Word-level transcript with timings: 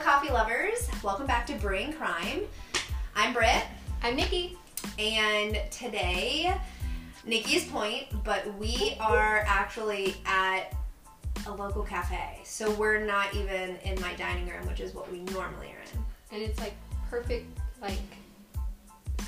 coffee 0.00 0.32
lovers. 0.32 0.88
Welcome 1.04 1.26
back 1.26 1.46
to 1.48 1.52
Brain 1.56 1.92
Crime. 1.92 2.44
I'm 3.14 3.34
Britt, 3.34 3.64
I'm 4.02 4.16
Nikki. 4.16 4.56
and 4.98 5.60
today, 5.70 6.58
Nikki's 7.26 7.66
point, 7.66 8.06
but 8.24 8.56
we 8.58 8.96
are 8.98 9.44
actually 9.46 10.16
at 10.24 10.74
a 11.46 11.52
local 11.52 11.82
cafe. 11.82 12.40
So 12.44 12.70
we're 12.72 13.04
not 13.04 13.34
even 13.34 13.76
in 13.84 14.00
my 14.00 14.14
dining 14.14 14.48
room, 14.48 14.66
which 14.66 14.80
is 14.80 14.94
what 14.94 15.12
we 15.12 15.20
normally 15.20 15.66
are 15.66 15.82
in. 15.92 16.02
And 16.32 16.42
it's 16.42 16.58
like 16.58 16.74
perfect, 17.10 17.58
like 17.82 17.98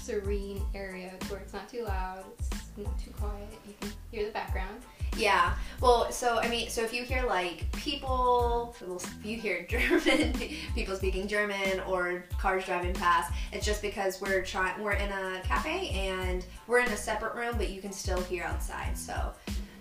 serene 0.01 0.63
area 0.75 1.13
where 1.29 1.41
it's 1.41 1.53
not 1.53 1.69
too 1.69 1.85
loud, 1.85 2.25
it's 2.39 2.51
not 2.79 2.99
too 2.99 3.11
quiet. 3.11 3.49
You 3.67 3.75
can 3.79 3.91
hear 4.11 4.25
the 4.25 4.33
background. 4.33 4.81
Yeah. 5.17 5.55
Well, 5.81 6.11
so 6.13 6.39
I 6.39 6.49
mean, 6.49 6.71
so 6.71 6.83
if 6.83 6.93
you 6.93 7.05
hear 7.05 7.25
like 7.27 7.71
people, 7.73 8.75
if 8.81 9.27
you 9.27 9.37
hear 9.37 9.67
German 9.69 10.33
people 10.75 10.97
speaking 10.97 11.27
German 11.27 11.81
or 11.89 12.25
cars 12.39 12.65
driving 12.65 12.95
past, 12.95 13.33
it's 13.53 13.67
just 13.67 13.83
because 13.83 14.21
we're 14.21 14.43
trying. 14.43 14.83
We're 14.83 14.93
in 14.93 15.11
a 15.11 15.41
cafe 15.43 15.91
and 15.91 16.45
we're 16.67 16.81
in 16.81 16.89
a 16.89 16.97
separate 16.97 17.35
room, 17.35 17.55
but 17.57 17.71
you 17.71 17.81
can 17.81 17.93
still 17.93 18.21
hear 18.23 18.45
outside. 18.45 18.97
So 18.97 19.33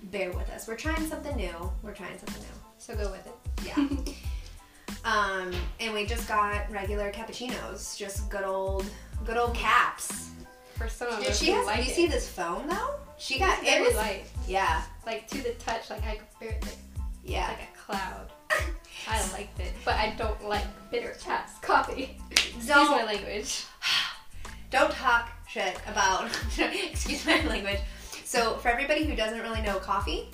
bear 0.03 0.31
with 0.31 0.49
us. 0.49 0.67
We're 0.67 0.75
trying 0.75 1.05
something 1.07 1.35
new. 1.35 1.71
We're 1.81 1.93
trying 1.93 2.17
something 2.17 2.41
new. 2.41 2.61
So 2.77 2.95
go 2.95 3.11
with 3.11 3.27
it. 3.27 3.67
Yeah. 3.67 5.05
um, 5.05 5.51
and 5.79 5.93
we 5.93 6.05
just 6.05 6.27
got 6.27 6.69
regular 6.71 7.11
cappuccinos, 7.11 7.97
just 7.97 8.29
good 8.29 8.43
old, 8.43 8.85
good 9.23 9.37
old 9.37 9.53
caps. 9.53 10.31
For 10.75 10.87
some 10.87 11.09
of 11.09 11.19
us 11.19 11.39
she 11.39 11.51
has. 11.51 11.65
like 11.67 11.85
you 11.85 11.91
it. 11.91 11.95
see 11.95 12.07
this 12.07 12.27
phone 12.27 12.67
though? 12.67 12.95
She 13.21 13.37
got 13.37 13.59
it 13.59 13.65
very 13.65 13.85
was 13.85 13.95
light. 13.95 14.23
yeah 14.47 14.81
Like 15.05 15.27
to 15.29 15.37
the 15.43 15.51
touch, 15.51 15.89
like 15.91 16.03
I 16.03 16.19
could 16.39 16.61
like, 16.63 16.77
yeah. 17.23 17.47
like 17.49 17.59
a 17.73 17.77
cloud. 17.77 18.31
I 19.07 19.31
liked 19.31 19.59
it, 19.59 19.73
but 19.85 19.93
I 19.95 20.15
don't 20.17 20.43
like 20.47 20.65
bitter 20.89 21.13
taps 21.19 21.59
coffee. 21.59 22.17
Excuse 22.31 22.67
Don't- 22.67 22.89
my 22.91 23.03
language. 23.03 23.65
don't 24.71 24.91
talk 24.91 25.29
shit 25.47 25.77
about 25.87 26.29
excuse 26.57 27.25
my 27.25 27.41
language 27.45 27.79
so 28.23 28.55
for 28.55 28.69
everybody 28.69 29.03
who 29.03 29.17
doesn't 29.17 29.41
really 29.41 29.61
know 29.61 29.77
coffee 29.79 30.29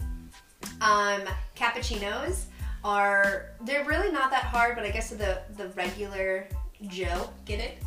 um, 0.82 1.22
cappuccinos 1.56 2.44
are 2.84 3.48
they're 3.66 3.84
really 3.86 4.12
not 4.12 4.30
that 4.30 4.44
hard 4.44 4.76
but 4.76 4.86
i 4.86 4.92
guess 4.92 5.10
the 5.10 5.40
the 5.58 5.70
regular 5.70 6.48
joe 6.88 7.28
get 7.46 7.60
it 7.60 7.80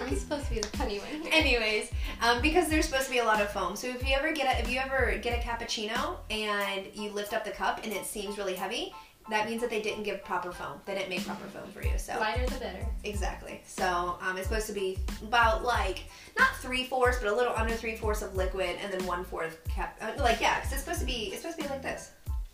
I'm 0.00 0.16
supposed 0.16 0.46
to 0.46 0.54
be 0.54 0.60
the 0.60 0.68
funny 0.76 0.98
one 0.98 1.22
here. 1.22 1.32
anyways 1.32 1.90
um, 2.22 2.40
because 2.40 2.68
there's 2.68 2.86
supposed 2.86 3.06
to 3.06 3.12
be 3.12 3.18
a 3.18 3.24
lot 3.24 3.40
of 3.40 3.50
foam 3.50 3.76
so 3.76 3.88
if 3.88 4.06
you 4.06 4.14
ever 4.14 4.32
get 4.32 4.56
a 4.56 4.60
if 4.60 4.70
you 4.70 4.78
ever 4.78 5.18
get 5.22 5.38
a 5.38 5.42
cappuccino 5.46 6.16
and 6.30 6.86
you 6.94 7.10
lift 7.10 7.32
up 7.32 7.44
the 7.44 7.50
cup 7.50 7.80
and 7.84 7.92
it 7.92 8.04
seems 8.04 8.38
really 8.38 8.54
heavy 8.54 8.92
that 9.30 9.48
means 9.48 9.62
that 9.62 9.70
they 9.70 9.80
didn't 9.80 10.02
give 10.02 10.22
proper 10.24 10.52
foam 10.52 10.80
they 10.84 10.94
didn't 10.94 11.08
make 11.08 11.24
proper 11.24 11.46
foam 11.46 11.70
for 11.72 11.82
you 11.82 11.96
so 11.96 12.18
Lighter 12.18 12.46
the 12.46 12.60
better. 12.60 12.86
Exactly. 13.04 13.60
So 13.64 14.18
um, 14.20 14.36
it's 14.36 14.48
supposed 14.48 14.66
to 14.66 14.72
be 14.72 14.98
about 15.22 15.64
like 15.64 16.04
not 16.38 16.54
three 16.56 16.84
fourths, 16.84 17.18
but 17.18 17.28
a 17.32 17.34
little 17.34 17.54
under 17.54 17.74
three 17.74 17.96
fourths 17.96 18.22
of 18.22 18.36
liquid, 18.36 18.76
and 18.82 18.92
then 18.92 19.04
one 19.06 19.24
fourth 19.24 19.62
cap. 19.68 19.98
Uh, 20.00 20.12
like 20.22 20.40
yeah, 20.40 20.60
because 20.60 20.72
it's 20.72 20.82
supposed 20.82 21.00
to 21.00 21.06
be 21.06 21.30
it's 21.32 21.38
supposed 21.38 21.58
to 21.58 21.64
be 21.64 21.68
like 21.68 21.82
this. 21.82 22.10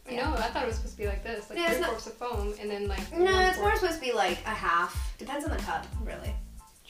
Yeah. 0.08 0.24
No, 0.24 0.34
I 0.34 0.48
thought 0.48 0.64
it 0.64 0.66
was 0.66 0.76
supposed 0.76 0.96
to 0.96 1.02
be 1.02 1.06
like 1.06 1.22
this, 1.22 1.48
like 1.50 1.58
Yeah, 1.58 1.70
three 1.70 1.84
fourths 1.84 2.06
of 2.06 2.14
foam, 2.14 2.54
and 2.60 2.70
then 2.70 2.88
like 2.88 3.16
No, 3.16 3.40
it's 3.40 3.58
more 3.58 3.74
supposed 3.76 4.00
to 4.00 4.00
be 4.00 4.12
like 4.12 4.38
a 4.44 4.50
half. 4.50 5.16
Depends 5.18 5.44
on 5.44 5.50
the 5.50 5.62
cup, 5.62 5.86
really. 6.04 6.34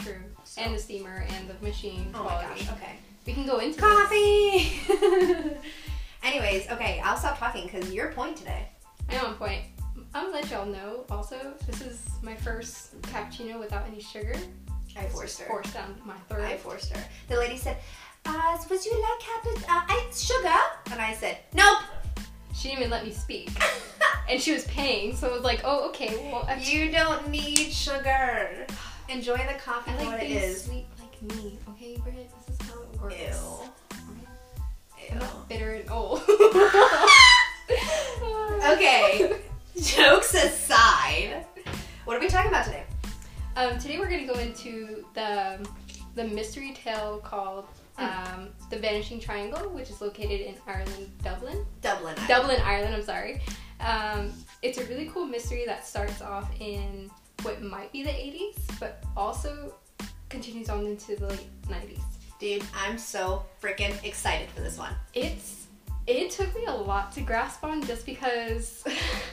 True. 0.02 0.16
So- 0.44 0.62
And 0.62 0.74
the 0.74 0.78
steamer 0.78 1.24
and 1.30 1.48
the 1.48 1.54
machine 1.66 2.10
Oh 2.14 2.24
my 2.24 2.30
gosh. 2.42 2.68
Okay. 2.72 2.96
We 3.26 3.32
can 3.34 3.46
go 3.46 3.58
into. 3.58 3.78
Coffee. 3.80 4.80
Anyways, 6.22 6.68
okay, 6.70 7.00
I'll 7.04 7.16
stop 7.16 7.38
talking 7.38 7.66
because 7.66 7.92
your 7.92 8.12
point 8.12 8.36
today. 8.36 8.68
I 9.08 9.14
know 9.16 9.24
one 9.24 9.34
point. 9.34 9.62
I'm 10.14 10.26
gonna 10.26 10.36
let 10.36 10.50
y'all 10.50 10.66
know 10.66 11.04
also, 11.10 11.54
this 11.66 11.80
is 11.82 12.00
my 12.22 12.34
first 12.34 13.00
cappuccino 13.02 13.58
without 13.60 13.86
any 13.86 14.00
sugar. 14.00 14.34
I 14.97 15.04
forced 15.06 15.41
her. 15.41 15.47
Forced 15.47 15.75
down 15.75 15.94
my 16.04 16.16
throat. 16.28 16.44
I 16.44 16.56
forced 16.56 16.91
her. 16.96 17.02
The 17.28 17.36
lady 17.36 17.56
said, 17.56 17.76
uh, 18.26 18.58
"Would 18.69 18.84
you 18.84 19.00
like 19.00 19.20
capi- 19.20 19.64
uh, 19.69 19.82
I- 19.88 20.10
sugar?" 20.14 20.58
And 20.92 21.00
I 21.00 21.14
said, 21.14 21.38
"Nope." 21.54 21.78
She 22.54 22.69
didn't 22.69 22.80
even 22.80 22.91
let 22.91 23.04
me 23.04 23.12
speak. 23.12 23.50
and 24.28 24.41
she 24.41 24.52
was 24.52 24.64
paying, 24.64 25.14
so 25.16 25.28
it 25.28 25.32
was 25.32 25.44
like, 25.44 25.60
oh, 25.64 25.88
okay, 25.91 26.30
well, 26.32 26.46
You 26.58 26.91
don't 26.91 27.28
need 27.28 27.56
sugar. 27.72 28.66
Enjoy 29.10 29.37
the 29.37 29.59
coffee 29.62 29.91
I 29.91 29.97
like 29.97 30.06
what 30.06 30.22
it 30.22 30.31
is. 30.31 30.65
sweet 30.65 30.87
like 31.00 31.22
me. 31.37 31.59
Okay, 31.71 31.97
Britt, 31.98 32.31
this 32.47 32.59
is 32.60 32.66
how 32.69 32.81
it 32.81 33.00
works. 33.00 33.16
Ew. 33.16 35.09
I'm 35.12 35.19
not 35.19 35.48
bitter 35.48 35.75
and 35.75 35.91
old. 35.91 36.22
Okay. 38.62 39.37
Jokes 39.81 40.34
aside, 40.34 41.47
what 42.04 42.16
are 42.16 42.20
we 42.20 42.28
talking 42.28 42.50
about 42.50 42.65
today? 42.66 42.84
Um, 43.56 43.78
today 43.78 43.99
we're 43.99 44.09
gonna 44.10 44.26
go 44.26 44.34
into 44.38 45.04
the 45.15 45.66
the 46.15 46.25
mystery 46.25 46.72
tale 46.72 47.19
called 47.25 47.65
Hmm. 47.97 48.04
um, 48.34 48.49
the 48.70 48.78
Vanishing 48.78 49.19
Triangle, 49.20 49.69
which 49.70 49.91
is 49.91 50.00
located 50.00 50.41
in 50.43 50.54
Ireland, 50.66 51.10
Dublin. 51.22 51.65
Dublin. 51.81 52.15
Dublin, 52.28 52.60
Ireland. 52.65 52.94
I'm 52.94 53.03
sorry. 53.03 53.41
Um, 53.81 54.32
it's 54.62 54.78
a 54.78 54.84
really 54.87 55.06
cool 55.12 55.26
mystery 55.26 55.65
that 55.66 55.87
starts 55.87 56.20
off 56.22 56.49
in 56.60 57.10
what 57.42 57.62
might 57.62 57.92
be 57.92 58.02
the 58.02 58.10
80s, 58.10 58.56
but 58.78 59.02
also 59.16 59.74
continues 60.28 60.68
on 60.68 60.86
into 60.86 61.16
the 61.16 61.26
late 61.28 61.48
90s. 61.68 62.00
Dude, 62.38 62.62
I'm 62.74 62.96
so 62.98 63.44
freaking 63.62 64.02
excited 64.04 64.48
for 64.50 64.60
this 64.62 64.78
one. 64.78 64.94
It's 65.14 65.66
it 66.06 66.30
took 66.30 66.54
me 66.54 66.64
a 66.66 66.72
lot 66.74 67.12
to 67.12 67.20
grasp 67.20 67.62
on 67.62 67.82
just 67.84 68.06
because 68.06 68.82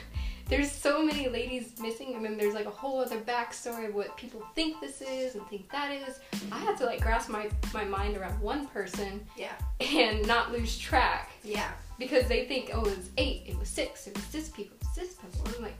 there's 0.48 0.70
so 0.70 1.02
many 1.02 1.28
ladies 1.28 1.72
missing 1.80 2.14
and 2.14 2.24
then 2.24 2.36
there's 2.36 2.54
like 2.54 2.66
a 2.66 2.70
whole 2.70 3.00
other 3.00 3.18
backstory 3.20 3.88
of 3.88 3.94
what 3.94 4.16
people 4.16 4.42
think 4.54 4.80
this 4.80 5.00
is 5.00 5.34
and 5.34 5.46
think 5.48 5.70
that 5.72 5.90
is. 5.90 6.20
I 6.52 6.58
had 6.58 6.76
to 6.78 6.84
like 6.84 7.00
grasp 7.00 7.30
my, 7.30 7.48
my 7.72 7.84
mind 7.84 8.16
around 8.16 8.38
one 8.40 8.66
person 8.68 9.26
Yeah. 9.36 9.52
and 9.80 10.26
not 10.26 10.52
lose 10.52 10.78
track 10.78 11.30
Yeah. 11.42 11.70
because 11.98 12.28
they 12.28 12.44
think, 12.46 12.70
oh, 12.72 12.82
it 12.84 12.96
was 12.96 13.10
eight, 13.16 13.44
it 13.46 13.58
was 13.58 13.68
six, 13.68 14.06
it 14.06 14.14
was 14.14 14.26
this 14.28 14.50
people, 14.50 14.76
it 14.80 14.86
was 14.86 14.94
this 14.94 15.14
people. 15.14 15.50
I'm 15.56 15.62
like, 15.62 15.74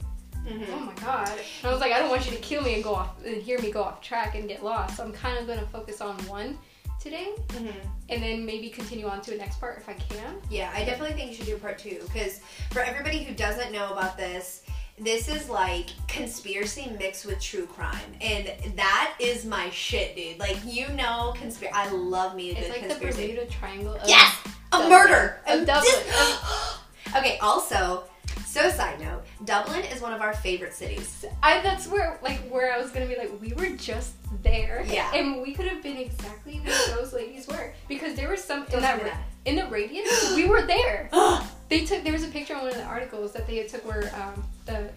oh 0.47 0.49
Mm-hmm. 0.51 0.85
my 0.85 0.93
god. 0.93 1.29
I 1.63 1.71
was 1.71 1.79
like, 1.79 1.91
I 1.91 1.99
don't 1.99 2.09
want 2.09 2.25
you 2.25 2.31
to 2.35 2.41
kill 2.41 2.61
me 2.63 2.75
and 2.75 2.83
go 2.83 2.93
off 2.95 3.23
and 3.25 3.41
hear 3.41 3.59
me 3.59 3.71
go 3.71 3.83
off 3.83 4.01
track 4.01 4.35
and 4.35 4.47
get 4.47 4.63
lost. 4.63 4.97
So 4.97 5.03
I'm 5.03 5.11
kind 5.13 5.37
of 5.37 5.47
gonna 5.47 5.65
focus 5.67 6.01
on 6.01 6.15
one 6.27 6.57
today 6.99 7.29
Mm-hmm. 7.49 7.77
and 8.09 8.21
then 8.23 8.45
maybe 8.45 8.69
continue 8.69 9.07
on 9.07 9.21
to 9.21 9.31
the 9.31 9.37
next 9.37 9.59
part 9.59 9.77
if 9.77 9.87
I 9.89 9.93
can. 9.93 10.35
Yeah, 10.49 10.71
I 10.75 10.83
definitely 10.83 11.15
think 11.15 11.31
you 11.31 11.37
should 11.37 11.45
do 11.45 11.57
part 11.57 11.77
two 11.77 11.99
because 12.03 12.41
for 12.71 12.81
everybody 12.81 13.23
who 13.23 13.33
doesn't 13.33 13.71
know 13.71 13.91
about 13.91 14.17
this, 14.17 14.63
this 15.01 15.29
is 15.29 15.47
like 15.49 15.87
conspiracy 16.09 16.91
mixed 16.99 17.25
with 17.25 17.39
true 17.39 17.65
crime, 17.67 17.95
and 18.19 18.51
that 18.75 19.13
is 19.19 19.45
my 19.45 19.69
shit, 19.69 20.13
dude. 20.15 20.37
Like 20.39 20.57
you 20.65 20.89
know, 20.89 21.33
conspiracy. 21.37 21.73
I 21.73 21.89
love 21.91 22.35
me 22.35 22.49
a 22.49 22.53
It's 22.57 22.61
good 22.67 22.69
like 22.71 22.81
conspiracy. 22.81 23.21
the 23.27 23.33
Bermuda 23.33 23.45
Triangle. 23.51 23.93
Of 23.95 24.09
Yes, 24.09 24.35
a 24.73 24.77
Dublin. 24.77 24.89
murder. 24.89 25.39
Dublin. 25.47 25.65
this- 25.83 26.77
okay. 27.15 27.37
Also, 27.41 28.03
so 28.45 28.69
side 28.69 28.99
note, 28.99 29.23
Dublin 29.45 29.83
is 29.85 30.01
one 30.01 30.13
of 30.13 30.21
our 30.21 30.33
favorite 30.33 30.73
cities. 30.73 31.25
I 31.43 31.61
that's 31.61 31.87
where 31.87 32.19
like 32.21 32.39
where 32.49 32.73
I 32.73 32.77
was 32.77 32.91
gonna 32.91 33.05
be 33.05 33.15
like 33.15 33.31
we 33.41 33.53
were 33.53 33.75
just 33.75 34.13
there. 34.43 34.83
Yeah. 34.87 35.13
And 35.13 35.41
we 35.41 35.53
could 35.53 35.67
have 35.67 35.83
been 35.83 35.97
exactly 35.97 36.59
where 36.59 36.87
those 36.95 37.13
ladies 37.13 37.47
were 37.47 37.73
because 37.87 38.15
there 38.15 38.29
was 38.29 38.43
some 38.43 38.65
in 38.73 38.81
that 38.81 39.03
that. 39.03 39.21
in 39.45 39.55
the 39.55 39.67
radius 39.67 40.33
we 40.35 40.45
were 40.47 40.63
there. 40.63 41.09
They 41.69 41.85
took 41.85 42.03
there 42.03 42.13
was 42.13 42.23
a 42.23 42.29
picture 42.29 42.55
on 42.55 42.61
one 42.61 42.71
of 42.71 42.77
the 42.77 42.83
articles 42.83 43.31
that 43.33 43.45
they 43.45 43.57
had 43.57 43.69
took 43.69 43.85
where 43.85 44.11
um 44.15 44.43
the 44.65 44.89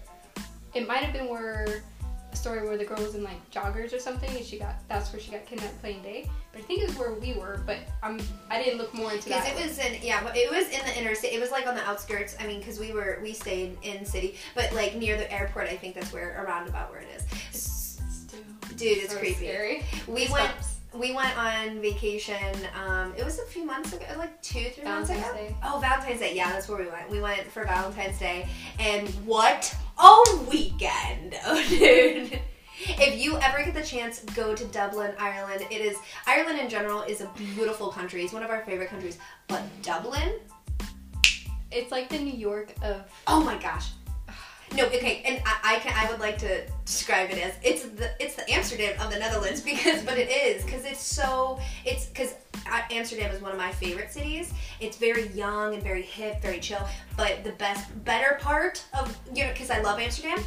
it 0.73 0.87
might 0.87 1.03
have 1.03 1.13
been 1.13 1.29
where 1.29 1.83
a 2.33 2.35
story 2.35 2.67
where 2.67 2.77
the 2.77 2.85
girl 2.85 3.01
was 3.01 3.15
in 3.15 3.23
like 3.23 3.37
joggers 3.51 3.93
or 3.93 3.99
something 3.99 4.29
and 4.35 4.43
she 4.45 4.57
got 4.57 4.75
that's 4.87 5.11
where 5.13 5.21
she 5.21 5.31
got 5.31 5.45
kidnapped 5.45 5.79
playing 5.81 6.01
day. 6.01 6.29
But 6.51 6.61
I 6.61 6.63
think 6.65 6.81
it 6.81 6.87
was 6.89 6.97
where 6.97 7.13
we 7.13 7.33
were, 7.33 7.61
but 7.65 7.77
I'm 8.01 8.19
I 8.49 8.61
didn't 8.61 8.77
look 8.79 8.93
more 8.93 9.11
into 9.11 9.25
Because 9.29 9.43
that. 9.45 9.57
it 9.57 9.67
was 9.67 9.77
in 9.79 9.97
yeah, 10.01 10.23
but 10.23 10.35
it 10.35 10.49
was 10.49 10.65
in 10.69 10.85
the 10.85 10.99
inner 10.99 11.15
city. 11.15 11.35
It 11.35 11.39
was 11.39 11.51
like 11.51 11.67
on 11.67 11.75
the 11.75 11.83
outskirts. 11.87 12.35
I 12.39 12.47
mean, 12.47 12.59
because 12.59 12.79
we 12.79 12.91
were 12.91 13.19
we 13.21 13.33
stayed 13.33 13.77
in 13.83 14.05
city, 14.05 14.35
but 14.55 14.73
like 14.73 14.95
near 14.95 15.17
the 15.17 15.31
airport. 15.31 15.67
I 15.67 15.77
think 15.77 15.95
that's 15.95 16.11
where 16.11 16.43
around 16.43 16.67
about 16.67 16.91
where 16.91 17.01
it 17.01 17.07
is. 17.15 17.99
Dude, 18.75 18.97
it's 18.97 19.13
so 19.13 19.19
creepy. 19.19 19.35
Scary. 19.35 19.83
We 20.07 20.25
Goosebumps. 20.25 20.31
went 20.31 20.51
we 20.95 21.13
went 21.13 21.37
on 21.37 21.81
vacation. 21.81 22.55
Um, 22.85 23.13
it 23.17 23.23
was 23.25 23.39
a 23.39 23.45
few 23.45 23.65
months 23.65 23.93
ago, 23.93 24.05
like 24.17 24.39
two, 24.41 24.65
three 24.75 24.83
months 24.83 25.09
ago. 25.09 25.21
Day. 25.33 25.55
Oh, 25.63 25.79
Valentine's 25.79 26.19
Day. 26.19 26.35
Yeah, 26.35 26.51
that's 26.51 26.67
where 26.69 26.77
we 26.77 26.87
went. 26.87 27.09
We 27.09 27.19
went 27.19 27.43
for 27.51 27.63
Valentine's 27.65 28.19
Day, 28.19 28.47
and 28.79 29.07
what 29.25 29.75
a 29.97 30.45
weekend, 30.49 31.35
oh, 31.45 31.63
dude. 31.69 32.39
If 32.85 33.23
you 33.23 33.37
ever 33.37 33.63
get 33.63 33.73
the 33.73 33.81
chance, 33.83 34.19
go 34.35 34.53
to 34.53 34.65
Dublin, 34.65 35.13
Ireland. 35.17 35.65
It 35.71 35.79
is 35.79 35.97
Ireland 36.27 36.59
in 36.59 36.67
general 36.69 37.01
is 37.03 37.21
a 37.21 37.29
beautiful 37.37 37.89
country. 37.89 38.23
It's 38.23 38.33
one 38.33 38.43
of 38.43 38.49
our 38.49 38.63
favorite 38.65 38.89
countries, 38.89 39.17
but 39.47 39.63
Dublin, 39.81 40.33
It's 41.71 41.91
like 41.91 42.09
the 42.09 42.19
New 42.19 42.33
York 42.33 42.73
of 42.81 43.03
oh 43.27 43.43
my 43.43 43.57
gosh. 43.57 43.91
No, 44.75 44.85
okay, 44.87 45.21
and 45.25 45.41
I, 45.45 45.75
I 45.75 45.79
can 45.79 45.93
I 45.95 46.09
would 46.09 46.19
like 46.19 46.37
to 46.39 46.63
describe 46.85 47.29
it 47.29 47.37
as 47.37 47.53
it's 47.63 47.83
the 47.83 48.09
it's 48.19 48.35
the 48.35 48.49
Amsterdam 48.51 48.99
of 48.99 49.11
the 49.11 49.19
Netherlands 49.19 49.61
because 49.71 50.01
but 50.03 50.17
it 50.17 50.29
is 50.29 50.63
because 50.65 50.85
it's 50.85 51.01
so 51.03 51.59
it's 51.85 52.07
because 52.07 52.33
Amsterdam 52.91 53.31
is 53.31 53.41
one 53.41 53.51
of 53.51 53.57
my 53.57 53.71
favorite 53.71 54.11
cities. 54.11 54.51
It's 54.79 54.97
very 54.97 55.27
young 55.29 55.73
and 55.75 55.83
very 55.83 56.01
hip, 56.01 56.41
very 56.41 56.59
chill. 56.59 56.87
But 57.15 57.43
the 57.43 57.51
best 57.53 57.85
better 58.03 58.39
part 58.41 58.83
of 58.99 59.15
you 59.33 59.43
know 59.45 59.51
because 59.51 59.69
I 59.69 59.81
love 59.81 59.99
Amsterdam 59.99 60.39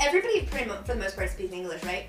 everybody 0.00 0.42
pretty 0.42 0.66
much 0.66 0.84
for 0.86 0.94
the 0.94 1.00
most 1.00 1.16
part 1.16 1.30
speaks 1.30 1.52
English, 1.52 1.82
right? 1.84 2.06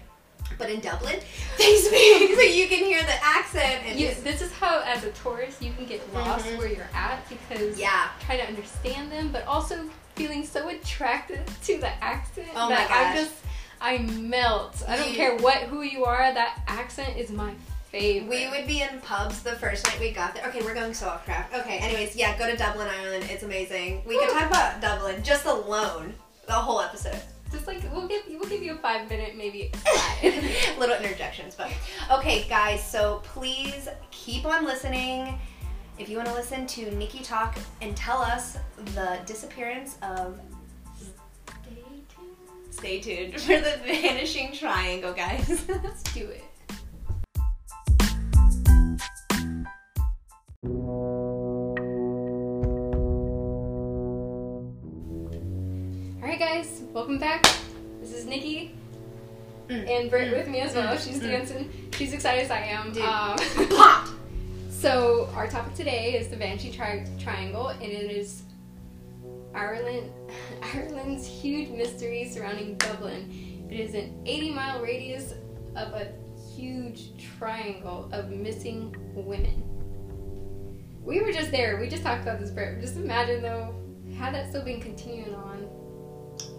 But 0.57 0.69
in 0.69 0.79
Dublin, 0.79 1.19
they 1.57 1.75
speak 1.77 2.33
so 2.35 2.41
you 2.41 2.67
can 2.67 2.83
hear 2.83 3.01
the 3.03 3.23
accent 3.23 3.81
and 3.85 3.99
You, 3.99 4.13
this 4.23 4.41
is 4.41 4.51
how, 4.53 4.81
as 4.85 5.03
a 5.03 5.11
tourist, 5.11 5.61
you 5.61 5.71
can 5.73 5.85
get 5.85 6.01
lost 6.13 6.45
Mhm. 6.45 6.57
where 6.57 6.67
you're 6.67 6.89
at 6.93 7.27
because 7.29 7.79
yeah. 7.79 8.09
try 8.25 8.37
to 8.37 8.45
understand 8.45 9.11
them, 9.11 9.31
but 9.31 9.45
also 9.47 9.89
feeling 10.19 10.45
so 10.45 10.67
attracted 10.67 11.39
to 11.63 11.77
the 11.77 12.03
accent 12.03 12.49
Oh 12.53 12.69
my 12.69 12.75
that 12.75 12.91
I'm 12.91 13.15
just 13.15 13.35
I 13.79 13.99
melt. 13.99 14.83
I 14.85 14.97
don't 14.97 15.13
care 15.13 15.37
what 15.37 15.59
who 15.63 15.83
you 15.83 16.03
are. 16.03 16.33
That 16.33 16.59
accent 16.67 17.15
is 17.15 17.31
my 17.31 17.53
favorite. 17.89 18.29
We 18.29 18.49
would 18.49 18.67
be 18.67 18.81
in 18.81 18.99
pubs 18.99 19.41
the 19.41 19.53
first 19.53 19.87
night 19.87 19.97
we 20.01 20.11
got 20.11 20.35
there. 20.35 20.45
Okay, 20.47 20.61
we're 20.61 20.73
going 20.73 20.93
so 20.93 21.07
off 21.07 21.23
track. 21.23 21.49
Okay, 21.55 21.77
anyways, 21.77 22.17
yeah, 22.17 22.37
go 22.37 22.51
to 22.51 22.57
Dublin, 22.57 22.89
Ireland. 22.99 23.27
It's 23.29 23.43
amazing. 23.43 24.03
We 24.05 24.19
could 24.19 24.29
talk 24.29 24.47
about 24.49 24.81
Dublin 24.81 25.23
just 25.23 25.45
alone, 25.45 26.13
the 26.47 26.51
whole 26.53 26.81
episode. 26.81 27.21
just 27.49 27.65
like 27.67 27.81
we'll 27.93 28.07
give 28.09 28.23
we'll 28.27 28.49
give 28.49 28.61
you 28.61 28.73
a 28.73 28.77
five 28.77 29.09
minute 29.09 29.37
maybe. 29.37 29.71
Little 30.77 30.97
interjections, 30.97 31.55
but 31.55 31.71
okay, 32.11 32.45
guys. 32.49 32.83
So 32.85 33.21
please 33.23 33.87
keep 34.11 34.45
on 34.45 34.65
listening. 34.65 35.39
If 35.99 36.07
you 36.07 36.15
want 36.15 36.29
to 36.29 36.33
listen 36.33 36.65
to 36.65 36.91
Nikki 36.95 37.19
talk 37.19 37.57
and 37.81 37.95
tell 37.95 38.21
us 38.21 38.57
the 38.95 39.19
disappearance 39.25 39.97
of, 40.01 40.39
stay 41.61 41.81
tuned 42.09 42.71
Stay 42.71 42.99
tuned 43.01 43.33
for 43.41 43.57
the 43.59 43.79
vanishing 43.85 44.53
triangle, 44.53 45.11
guys. 45.13 45.65
Let's 45.83 46.03
do 46.13 46.25
it. 46.29 46.43
Alright 56.21 56.39
guys, 56.39 56.81
welcome 56.93 57.17
back. 57.17 57.43
This 58.01 58.13
is 58.13 58.25
Nikki. 58.25 58.75
Mm, 59.69 59.89
And 59.89 60.09
Britt 60.09 60.31
mm, 60.31 60.37
with 60.37 60.47
me 60.47 60.59
as 60.61 60.75
well. 60.75 60.95
mm, 60.95 61.03
She's 61.03 61.19
mm. 61.19 61.29
dancing. 61.31 61.71
She's 61.95 62.13
excited 62.13 62.43
as 62.43 62.51
I 62.51 62.59
am. 62.59 62.91
Dude. 62.91 63.03
Um. 63.03 64.15
So 64.79 65.27
our 65.35 65.47
topic 65.47 65.73
today 65.73 66.13
is 66.13 66.29
the 66.29 66.37
Banshee 66.37 66.71
tri- 66.71 67.05
Triangle, 67.19 67.67
and 67.69 67.83
it 67.83 68.11
is 68.11 68.43
Ireland, 69.53 70.11
Ireland's 70.73 71.27
huge 71.27 71.69
mystery 71.69 72.29
surrounding 72.29 72.75
Dublin. 72.77 73.67
It 73.69 73.79
is 73.79 73.93
an 73.93 74.21
80 74.25 74.51
mile 74.51 74.81
radius 74.81 75.33
of 75.75 75.93
a 75.93 76.13
huge 76.55 77.11
triangle 77.37 78.09
of 78.13 78.29
missing 78.29 78.95
women. 79.13 79.63
We 81.03 81.21
were 81.21 81.31
just 81.31 81.51
there. 81.51 81.77
We 81.79 81.89
just 81.89 82.03
talked 82.03 82.21
about 82.23 82.39
this, 82.39 82.49
Britt. 82.49 82.79
Just 82.81 82.95
imagine 82.95 83.41
though, 83.41 83.75
had 84.17 84.33
that 84.33 84.49
still 84.49 84.63
been 84.63 84.79
continuing 84.79 85.33
on, 85.35 85.67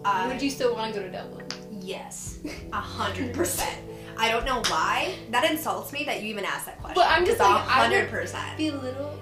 Uh, 0.04 0.28
would 0.30 0.42
you 0.42 0.50
still 0.50 0.74
want 0.74 0.92
to 0.94 1.00
go 1.00 1.06
to 1.06 1.12
Dublin? 1.12 1.46
Yes, 1.80 2.38
a 2.72 2.80
hundred 2.80 3.32
percent. 3.32 3.78
I 4.20 4.30
don't 4.30 4.44
know 4.44 4.62
why. 4.68 5.14
That 5.30 5.50
insults 5.50 5.92
me 5.92 6.04
that 6.04 6.22
you 6.22 6.28
even 6.28 6.44
asked 6.44 6.66
that 6.66 6.78
question. 6.78 6.94
But 6.94 7.08
I'm 7.08 7.24
just 7.24 7.40
like, 7.40 7.48
I 7.66 7.88
would. 7.88 8.56
Be 8.56 8.68
a 8.68 8.74
little 8.74 9.18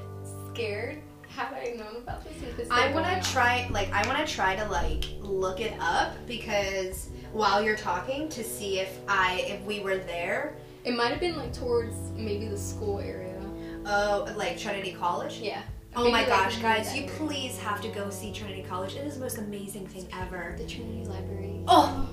scared 0.51 0.99
had 1.29 1.55
I 1.55 1.75
known 1.77 2.03
about 2.03 2.25
this. 2.57 2.69
I 2.69 2.93
want 2.93 3.07
to 3.07 3.31
try, 3.31 3.69
like, 3.71 3.93
I 3.93 4.05
want 4.09 4.27
to 4.27 4.33
try 4.33 4.57
to 4.57 4.69
like 4.69 5.05
look 5.21 5.61
it 5.61 5.73
up 5.79 6.15
because 6.27 7.11
while 7.33 7.63
you're 7.63 7.77
talking 7.77 8.29
to 8.31 8.43
see 8.43 8.81
if 8.81 8.99
I, 9.07 9.45
if 9.47 9.63
we 9.63 9.81
were 9.81 9.99
there. 9.99 10.57
It 10.85 10.97
might 10.97 11.11
have 11.11 11.21
been 11.21 11.37
like 11.37 11.53
towards 11.53 11.95
maybe 12.17 12.49
the 12.49 12.59
school 12.59 12.99
area. 12.99 13.41
Oh, 13.87 14.33
like 14.37 14.59
Trinity 14.59 14.93
College. 14.93 15.39
Yeah. 15.39 15.63
Oh 15.97 16.05
Maybe, 16.05 16.13
my 16.13 16.25
gosh, 16.25 16.59
guys, 16.59 16.95
you 16.97 17.07
please 17.09 17.59
have 17.59 17.81
to 17.83 17.89
go 17.89 18.11
see 18.11 18.33
Trinity 18.33 18.63
College. 18.63 18.95
It 18.95 19.07
is 19.07 19.15
the 19.15 19.21
most 19.21 19.39
amazing 19.39 19.87
thing 19.87 20.07
ever. 20.13 20.55
The 20.59 20.67
Trinity 20.67 21.05
Library. 21.05 21.63
Oh, 21.67 22.09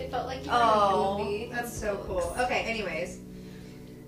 It 0.00 0.10
felt 0.10 0.26
like 0.26 0.44
you 0.44 0.50
were 0.50 0.56
in 0.56 0.62
a 0.62 0.72
oh, 0.72 1.18
movie. 1.18 1.50
that's 1.52 1.78
so 1.78 2.02
cool. 2.06 2.34
Okay, 2.38 2.62
anyways. 2.62 3.20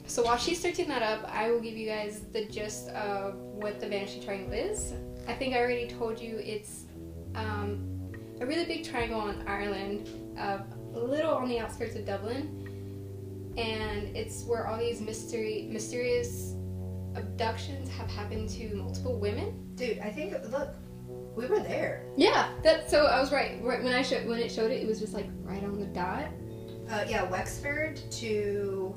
So 0.06 0.22
while 0.22 0.38
she's 0.38 0.60
searching 0.60 0.88
that 0.88 1.02
up, 1.02 1.30
I 1.32 1.50
will 1.50 1.60
give 1.60 1.76
you 1.76 1.86
guys 1.86 2.22
the 2.32 2.46
gist 2.46 2.88
of 2.90 3.34
what 3.34 3.78
the 3.80 3.86
Banshee 3.86 4.20
Triangle 4.20 4.52
is. 4.52 4.94
I 5.28 5.34
think 5.34 5.54
I 5.54 5.58
already 5.58 5.88
told 5.88 6.18
you 6.18 6.38
it's 6.38 6.84
um, 7.34 8.10
a 8.40 8.46
really 8.46 8.64
big 8.64 8.84
triangle 8.84 9.20
on 9.20 9.44
Ireland, 9.46 10.08
uh, 10.38 10.58
a 10.94 10.98
little 10.98 11.34
on 11.34 11.48
the 11.48 11.58
outskirts 11.58 11.94
of 11.94 12.04
Dublin, 12.04 13.54
and 13.56 14.16
it's 14.16 14.44
where 14.44 14.66
all 14.66 14.78
these 14.78 15.00
mystery, 15.00 15.68
mysterious 15.70 16.54
abductions 17.14 17.90
have 17.90 18.10
happened 18.10 18.48
to 18.50 18.74
multiple 18.74 19.18
women. 19.18 19.74
Dude, 19.76 19.98
I 19.98 20.10
think, 20.10 20.34
look, 20.50 20.74
we 21.36 21.46
were 21.46 21.60
there. 21.60 22.04
Yeah, 22.16 22.48
that's 22.62 22.90
So 22.90 23.06
I 23.06 23.20
was 23.20 23.32
right. 23.32 23.58
right 23.62 23.82
when 23.82 23.92
I 23.92 24.02
showed 24.02 24.26
when 24.26 24.38
it 24.38 24.50
showed 24.52 24.70
it, 24.70 24.82
it 24.82 24.86
was 24.86 25.00
just 25.00 25.14
like 25.14 25.26
right 25.42 25.62
on 25.64 25.78
the 25.80 25.86
dot. 25.86 26.28
Uh, 26.90 27.04
yeah, 27.08 27.22
Wexford 27.24 28.00
to 28.12 28.94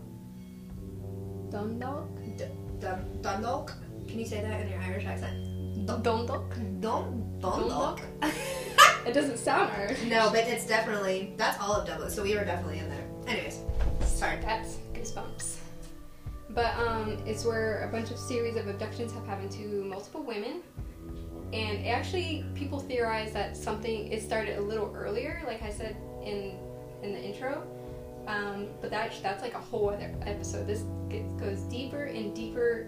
Dundalk. 1.50 2.10
D- 2.38 2.46
Dun- 2.80 3.20
Dundalk. 3.22 3.74
Can 4.08 4.20
you 4.20 4.26
say 4.26 4.42
that 4.42 4.62
in 4.62 4.70
your 4.70 4.82
Irish 4.82 5.06
accent? 5.06 5.86
Dundalk. 5.86 6.54
Dun- 6.82 7.40
Dundalk. 7.40 8.02
It 9.06 9.14
doesn't 9.14 9.38
sound 9.38 9.72
Irish. 9.74 10.02
no, 10.06 10.32
but 10.32 10.46
it's 10.48 10.66
definitely 10.66 11.36
that's 11.38 11.62
all 11.62 11.74
of 11.74 11.86
Dublin. 11.88 12.10
So 12.10 12.24
we 12.24 12.34
were 12.36 12.44
definitely 12.44 12.80
in 12.80 12.90
there. 12.90 13.06
Anyways, 13.28 13.60
sorry. 14.04 14.38
That's 14.42 14.78
goosebumps. 14.96 15.58
But 16.50 16.74
um, 16.78 17.20
it's 17.28 17.46
where 17.46 17.84
a 17.88 17.92
bunch 17.92 18.10
of 18.10 18.18
series 18.18 18.56
of 18.56 18.66
abductions 18.68 19.12
have 19.14 19.24
happened 19.28 19.52
to 19.52 19.84
multiple 19.84 20.24
women, 20.24 20.64
and 21.56 21.88
actually 21.88 22.44
people 22.54 22.80
theorize 22.80 23.32
that 23.32 23.56
something 23.56 24.12
it 24.12 24.22
started 24.22 24.58
a 24.58 24.62
little 24.62 24.94
earlier, 24.94 25.42
like 25.48 25.64
I 25.64 25.70
said 25.70 25.96
in 26.22 26.58
in 27.02 27.14
the 27.14 27.20
intro. 27.20 27.66
Um, 28.28 28.68
but 28.82 28.90
that 28.90 29.14
that's 29.24 29.42
like 29.42 29.54
a 29.54 29.60
whole 29.60 29.90
other 29.90 30.14
episode. 30.24 30.68
This 30.68 30.84
gets, 31.10 31.32
goes 31.40 31.60
deeper 31.62 32.06
and 32.06 32.36
deeper 32.36 32.88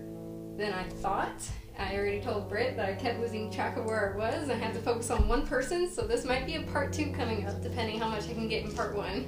than 0.57 0.73
I 0.73 0.83
thought. 0.83 1.41
I 1.79 1.95
already 1.95 2.19
told 2.19 2.49
Britt 2.49 2.75
that 2.75 2.89
I 2.89 2.95
kept 2.95 3.19
losing 3.19 3.51
track 3.51 3.77
of 3.77 3.85
where 3.85 4.13
I 4.13 4.17
was. 4.17 4.49
I 4.49 4.55
had 4.55 4.73
to 4.73 4.81
focus 4.81 5.11
on 5.11 5.27
one 5.27 5.45
person, 5.45 5.89
so 5.89 6.01
this 6.01 6.25
might 6.25 6.45
be 6.45 6.55
a 6.55 6.63
part 6.63 6.91
two 6.91 7.11
coming 7.11 7.45
up, 7.45 7.61
depending 7.61 7.99
how 7.99 8.09
much 8.09 8.27
I 8.27 8.33
can 8.33 8.47
get 8.47 8.65
in 8.65 8.71
part 8.73 8.95
one. 8.95 9.27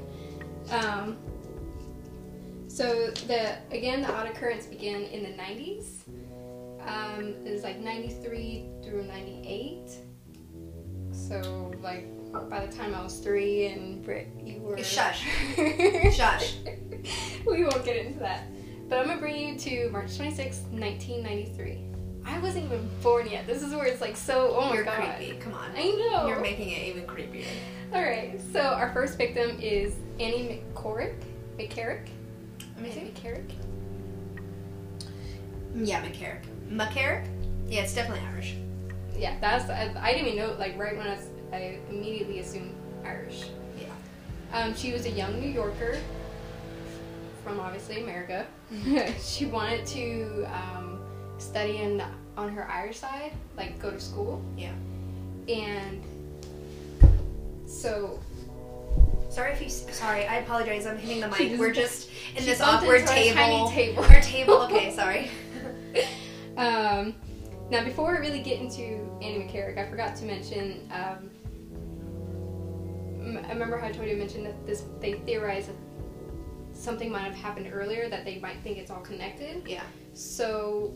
Um, 0.72 1.18
so 2.68 3.12
the 3.28 3.58
again 3.72 4.02
the 4.02 4.12
odd 4.14 4.28
occurrence 4.28 4.66
began 4.66 5.04
in 5.04 5.24
the 5.24 5.42
90s. 5.42 6.00
Um, 6.86 7.36
it 7.46 7.52
was 7.52 7.64
like 7.64 7.80
93 7.80 8.70
through 8.84 9.04
98. 9.04 9.92
So 11.12 11.72
like 11.82 12.08
by 12.50 12.66
the 12.66 12.76
time 12.76 12.94
I 12.94 13.04
was 13.04 13.20
three 13.20 13.68
and 13.68 14.04
Britt, 14.04 14.28
you 14.42 14.62
were 14.62 14.78
Shush. 14.78 15.26
Shush. 16.14 16.56
we 17.46 17.64
won't 17.64 17.84
get 17.84 17.98
into 17.98 18.20
that. 18.20 18.44
But 18.88 19.00
I'm 19.00 19.08
gonna 19.08 19.20
bring 19.20 19.36
you 19.36 19.58
to 19.60 19.90
March 19.92 20.16
26, 20.18 20.58
1993. 20.72 21.86
I 22.26 22.40
wasn't 22.40 22.66
even 22.66 22.90
born 23.02 23.28
yet. 23.30 23.48
This 23.48 23.64
is 23.64 23.74
where 23.74 23.86
it's 23.86 24.02
like 24.02 24.16
so. 24.16 24.56
Oh 24.56 24.70
my 24.70 24.76
You're 24.76 24.84
god. 24.84 25.16
creepy. 25.16 25.38
Come 25.40 25.54
on. 25.54 25.72
I 25.76 25.84
know. 25.84 26.28
You're 26.28 26.40
making 26.40 26.70
it 26.70 26.88
even 26.88 27.04
creepier. 27.04 27.46
All 27.94 28.02
right. 28.02 28.40
So 28.54 28.62
our 28.62 28.92
first 28.94 29.18
victim 29.18 29.60
is 29.60 29.96
Annie 30.20 30.64
McCorrick. 30.76 31.16
McCarrick. 31.58 32.08
Let 32.76 32.84
me 32.84 32.92
see. 32.92 33.00
McCarrick. 33.02 33.52
Yeah, 35.76 36.04
McCarrick. 36.04 36.44
McCarrick? 36.70 37.28
Yeah, 37.68 37.82
it's 37.82 37.94
definitely 37.94 38.26
Irish. 38.28 38.56
Yeah, 39.18 39.36
that's. 39.40 39.70
I, 39.70 39.94
I 40.02 40.14
didn't 40.14 40.28
even 40.28 40.40
know. 40.40 40.56
Like 40.58 40.78
right 40.78 40.98
when 40.98 41.08
I, 41.08 41.16
was, 41.16 41.28
I 41.52 41.80
immediately 41.90 42.40
assumed 42.40 42.74
Irish. 43.04 43.46
Yeah. 43.80 44.58
Um, 44.58 44.76
she 44.76 44.92
was 44.92 45.06
a 45.06 45.10
young 45.10 45.40
New 45.40 45.50
Yorker 45.50 45.98
from 47.44 47.60
obviously 47.60 48.02
America. 48.02 48.46
she 49.22 49.46
wanted 49.46 49.86
to 49.88 50.46
um, 50.46 51.00
study 51.38 51.78
in 51.78 52.04
on 52.38 52.50
her 52.50 52.70
Irish 52.70 53.00
side, 53.00 53.34
like 53.58 53.80
go 53.80 53.92
to 53.92 54.00
school. 54.00 54.42
Yeah. 54.58 54.72
And 55.48 56.04
so 57.66 58.20
Sorry 59.30 59.52
if 59.54 59.62
you. 59.62 59.70
Sorry, 59.70 60.26
I 60.26 60.38
apologize. 60.38 60.88
I'm 60.88 60.98
hitting 60.98 61.22
the 61.22 61.28
mic. 61.40 61.60
We're 61.60 61.72
just 61.72 62.10
in 62.36 62.46
this 62.46 62.62
awkward 62.62 63.06
table. 63.06 63.70
table. 63.70 64.04
Our 64.04 64.22
table. 64.22 64.54
Okay, 64.64 64.92
sorry. 64.96 65.30
Um, 66.60 67.16
now 67.72 67.84
before 67.84 68.12
we 68.14 68.20
really 68.20 68.42
get 68.42 68.60
into 68.60 68.82
Annie 69.22 69.40
McCarrick, 69.48 69.78
I 69.78 69.90
forgot 69.90 70.16
to 70.18 70.26
mention. 70.26 70.90
Um, 70.92 71.30
m- 73.22 73.46
I 73.46 73.50
remember 73.54 73.78
how 73.78 73.88
I 73.88 73.92
told 73.92 74.08
you 74.08 74.14
to 74.14 74.20
mention 74.20 74.44
that 74.44 74.66
this 74.66 74.84
they 75.00 75.14
theorize 75.14 75.68
that 75.68 75.76
something 76.74 77.12
might 77.12 77.24
have 77.24 77.36
happened 77.36 77.70
earlier 77.72 78.10
that 78.10 78.26
they 78.26 78.40
might 78.40 78.58
think 78.64 78.78
it's 78.78 78.92
all 78.92 79.02
connected. 79.02 79.64
Yeah. 79.68 79.84
So, 80.14 80.94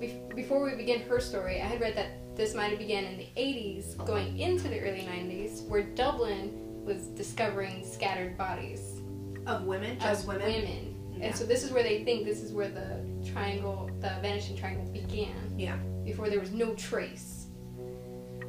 bef- 0.00 0.34
before 0.34 0.62
we 0.64 0.74
begin 0.76 1.00
her 1.02 1.20
story, 1.20 1.60
I 1.60 1.64
had 1.66 1.80
read 1.80 1.96
that 1.96 2.36
this 2.36 2.54
might 2.54 2.68
have 2.70 2.78
began 2.78 3.04
in 3.04 3.18
the 3.18 3.26
80s, 3.36 3.96
going 4.06 4.38
into 4.38 4.68
the 4.68 4.78
early 4.80 5.00
90s, 5.00 5.66
where 5.68 5.82
Dublin 5.82 6.84
was 6.84 7.08
discovering 7.08 7.84
scattered 7.84 8.38
bodies 8.38 9.00
Of 9.46 9.64
women, 9.64 9.98
just 9.98 10.22
of 10.22 10.28
women. 10.28 10.46
women. 10.52 10.87
Yeah. 11.18 11.26
And 11.26 11.36
so 11.36 11.44
this 11.44 11.62
is 11.64 11.70
where 11.72 11.82
they 11.82 12.04
think 12.04 12.24
this 12.24 12.42
is 12.42 12.52
where 12.52 12.68
the 12.68 13.00
triangle, 13.32 13.90
the 14.00 14.12
vanishing 14.22 14.56
triangle 14.56 14.90
began. 14.92 15.34
Yeah. 15.56 15.76
Before 16.04 16.28
there 16.30 16.40
was 16.40 16.52
no 16.52 16.74
trace. 16.74 17.46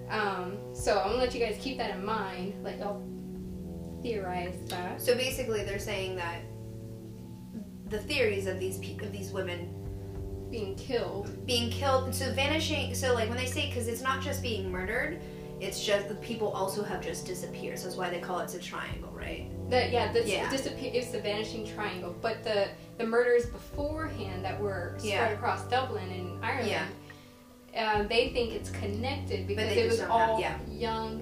Um, 0.10 0.58
so 0.74 1.00
I'm 1.00 1.10
gonna 1.10 1.18
let 1.22 1.34
you 1.34 1.40
guys 1.40 1.58
keep 1.60 1.78
that 1.78 1.92
in 1.92 2.04
mind. 2.06 2.54
Like 2.64 2.80
y'all 2.80 3.04
theorize 4.02 4.56
that. 4.70 5.02
So 5.02 5.16
basically, 5.16 5.64
they're 5.64 5.78
saying 5.80 6.16
that 6.16 6.42
the 7.90 8.00
theories 8.00 8.48
of 8.48 8.60
these 8.60 8.78
pe- 8.80 8.98
of 9.06 9.12
these 9.12 9.32
women 9.32 9.76
Being 10.52 10.76
killed. 10.76 11.46
being 11.46 11.70
killed, 11.70 12.14
so 12.16 12.32
vanishing. 12.34 12.96
So 12.96 13.14
like 13.14 13.30
when 13.30 13.38
they 13.38 13.46
say, 13.46 13.68
because 13.68 13.88
it's 13.88 14.02
not 14.02 14.22
just 14.22 14.42
being 14.42 14.72
murdered, 14.72 15.20
it's 15.60 15.84
just 15.86 16.08
the 16.08 16.16
people 16.16 16.50
also 16.50 16.84
have 16.84 17.02
just 17.02 17.26
disappeared. 17.26 17.78
So 17.78 17.86
that's 17.86 17.98
why 17.98 18.10
they 18.10 18.20
call 18.20 18.40
it 18.40 18.54
a 18.54 18.60
triangle, 18.60 19.12
right? 19.14 19.46
That 19.70 19.92
yeah, 19.92 20.12
this 20.12 20.28
Yeah. 20.28 20.50
disappear. 20.50 20.92
It's 20.94 21.12
the 21.12 21.20
vanishing 21.20 21.66
triangle. 21.68 22.16
But 22.22 22.44
the 22.44 22.70
the 22.98 23.06
murders 23.06 23.46
beforehand 23.46 24.44
that 24.44 24.60
were 24.60 24.96
spread 24.98 25.14
Yeah. 25.14 25.30
across 25.30 25.64
Dublin 25.66 26.10
and 26.12 26.44
Ireland. 26.44 26.70
Yeah. 26.70 26.86
Uh, 27.78 28.04
they 28.04 28.30
think 28.30 28.54
it's 28.54 28.72
connected 28.72 29.48
because 29.48 29.72
it 29.72 29.88
was 29.88 30.00
have- 30.00 30.10
all 30.12 30.40
yeah. 30.40 30.58
young 30.70 31.22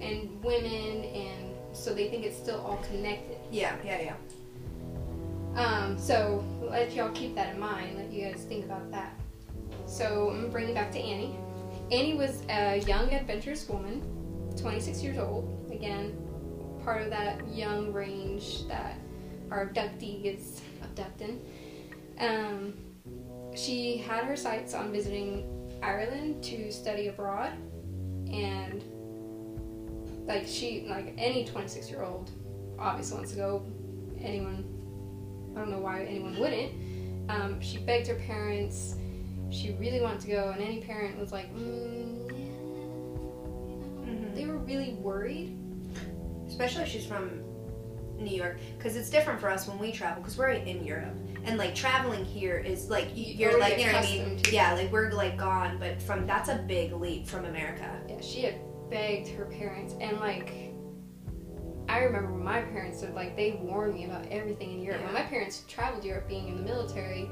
and 0.00 0.42
women, 0.44 1.04
and 1.04 1.54
so 1.72 1.92
they 1.92 2.08
think 2.08 2.24
it's 2.24 2.36
still 2.36 2.60
all 2.60 2.76
connected. 2.88 3.36
Yeah, 3.50 3.74
yeah, 3.84 4.00
yeah. 4.00 4.14
Um, 5.56 5.98
so 5.98 6.44
let 6.60 6.92
y'all 6.94 7.10
keep 7.10 7.34
that 7.34 7.54
in 7.54 7.60
mind. 7.60 7.96
Let 7.96 8.10
you 8.12 8.24
guys 8.30 8.44
think 8.48 8.64
about 8.64 8.90
that. 8.92 9.14
So 9.86 10.30
I'm 10.30 10.36
gonna 10.42 10.48
bring 10.48 10.68
it 10.68 10.74
back 10.74 10.92
to 10.92 10.98
Annie. 10.98 11.36
Annie 11.94 12.14
was 12.14 12.42
a 12.48 12.78
young, 12.88 13.14
adventurous 13.14 13.68
woman, 13.68 14.02
26 14.60 15.00
years 15.00 15.16
old. 15.16 15.70
Again, 15.70 16.18
part 16.82 17.02
of 17.02 17.10
that 17.10 17.46
young 17.48 17.92
range 17.92 18.66
that 18.66 18.98
our 19.48 19.68
abductee 19.68 20.24
is 20.24 20.60
abducting. 20.82 21.40
Um, 22.18 22.74
she 23.54 23.96
had 23.96 24.24
her 24.24 24.34
sights 24.34 24.74
on 24.74 24.90
visiting 24.90 25.46
Ireland 25.84 26.42
to 26.42 26.72
study 26.72 27.06
abroad, 27.06 27.52
and 28.26 28.82
like 30.26 30.48
she, 30.48 30.86
like 30.88 31.14
any 31.16 31.44
26 31.44 31.90
year 31.90 32.02
old, 32.02 32.32
obviously 32.76 33.18
wants 33.18 33.30
to 33.30 33.36
go. 33.36 33.66
Anyone 34.20 34.64
I 35.54 35.60
don't 35.60 35.70
know 35.70 35.78
why 35.78 36.02
anyone 36.02 36.40
wouldn't. 36.40 36.72
Um, 37.30 37.60
she 37.60 37.78
begged 37.78 38.08
her 38.08 38.16
parents. 38.16 38.96
She 39.54 39.72
really 39.78 40.00
wanted 40.00 40.20
to 40.20 40.28
go, 40.28 40.50
and 40.50 40.60
any 40.62 40.80
parent 40.80 41.18
was 41.18 41.30
like, 41.30 41.54
mm, 41.54 42.28
yeah. 42.30 44.10
Mhm. 44.10 44.34
They 44.34 44.46
were 44.46 44.58
really 44.58 44.94
worried. 44.94 45.56
Especially 46.46 46.82
if 46.82 46.88
she's 46.88 47.06
from 47.06 47.40
New 48.18 48.34
York, 48.34 48.58
because 48.76 48.96
it's 48.96 49.10
different 49.10 49.40
for 49.40 49.48
us 49.48 49.66
when 49.66 49.78
we 49.78 49.90
travel, 49.92 50.22
because 50.22 50.36
we're 50.36 50.50
in 50.50 50.84
Europe, 50.84 51.14
and 51.44 51.56
like 51.58 51.74
traveling 51.74 52.24
here 52.24 52.58
is 52.58 52.90
like 52.90 53.08
You're 53.14 53.58
like 53.58 53.78
you 53.78 53.86
know 53.86 53.92
what 53.92 54.04
I 54.04 54.10
mean? 54.10 54.40
Yeah, 54.50 54.74
like 54.74 54.92
we're 54.92 55.10
like 55.12 55.36
gone, 55.36 55.78
but 55.78 56.00
from 56.02 56.26
that's 56.26 56.48
a 56.48 56.56
big 56.68 56.92
leap 56.92 57.26
from 57.26 57.44
America. 57.44 57.90
Yeah, 58.08 58.20
she 58.20 58.42
had 58.42 58.56
begged 58.90 59.28
her 59.28 59.46
parents, 59.46 59.94
and 60.00 60.20
like, 60.20 60.52
I 61.88 61.98
remember 61.98 62.32
when 62.32 62.44
my 62.44 62.62
parents 62.62 63.00
would 63.02 63.14
like 63.14 63.36
they 63.36 63.52
warned 63.62 63.94
me 63.94 64.04
about 64.04 64.26
everything 64.30 64.72
in 64.72 64.82
Europe. 64.82 65.02
When 65.04 65.14
my 65.14 65.22
parents 65.22 65.64
traveled 65.68 66.04
Europe, 66.04 66.28
being 66.28 66.48
in 66.48 66.56
the 66.56 66.62
military, 66.62 67.28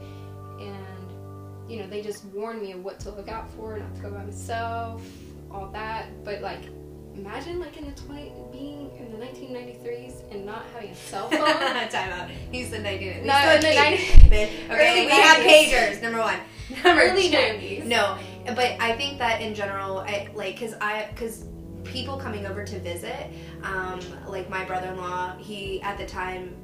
and 0.61 1.02
you 1.69 1.79
know 1.81 1.87
they 1.87 2.03
just 2.03 2.25
warned 2.27 2.61
me 2.63 2.73
of 2.73 2.85
what 2.85 2.99
to 3.01 3.11
look 3.11 3.29
out 3.29 3.51
for, 3.53 3.79
not 3.79 3.95
to 3.97 4.03
go 4.03 4.11
by 4.11 4.25
myself, 4.25 5.03
all 5.51 5.69
that. 5.73 6.25
But 6.25 6.43
like, 6.43 6.61
imagine 7.15 7.61
like 7.61 7.77
in 7.77 7.87
the 7.87 8.01
twenty 8.01 8.33
being 8.51 8.91
in 8.99 9.13
the 9.13 9.19
1993s 9.25 10.31
and 10.31 10.45
not 10.47 10.65
having 10.75 10.91
a 10.91 10.95
cell 10.95 11.29
phone. 11.31 11.41
Time 11.41 12.11
out. 12.11 12.31
He's 12.51 12.71
the 12.71 12.79
19. 12.79 13.27
Not 13.27 13.43
he's 13.43 13.55
in 13.55 13.61
the 13.61 13.69
the 13.69 13.75
90 13.75 14.27
Okay, 14.27 14.67
early 14.71 15.07
we 15.07 15.13
have 15.13 15.39
pagers. 15.39 16.03
Number 16.03 16.19
one. 16.21 16.39
Number 16.85 17.03
Early 17.03 17.31
two. 17.31 17.37
90s. 17.37 17.85
No, 17.87 18.19
but 18.47 18.77
I 18.81 18.97
think 18.97 19.19
that 19.19 19.41
in 19.41 19.55
general, 19.55 19.99
I 19.99 20.29
like 20.35 20.55
because 20.59 20.75
I 20.81 21.09
because 21.15 21.45
people 21.85 22.17
coming 22.17 22.47
over 22.47 22.65
to 22.65 22.79
visit, 22.79 23.29
um, 23.63 24.01
like 24.29 24.49
my 24.49 24.65
brother-in-law, 24.65 25.37
he 25.39 25.83
at 25.83 25.99
the 25.99 26.07
time 26.07 26.55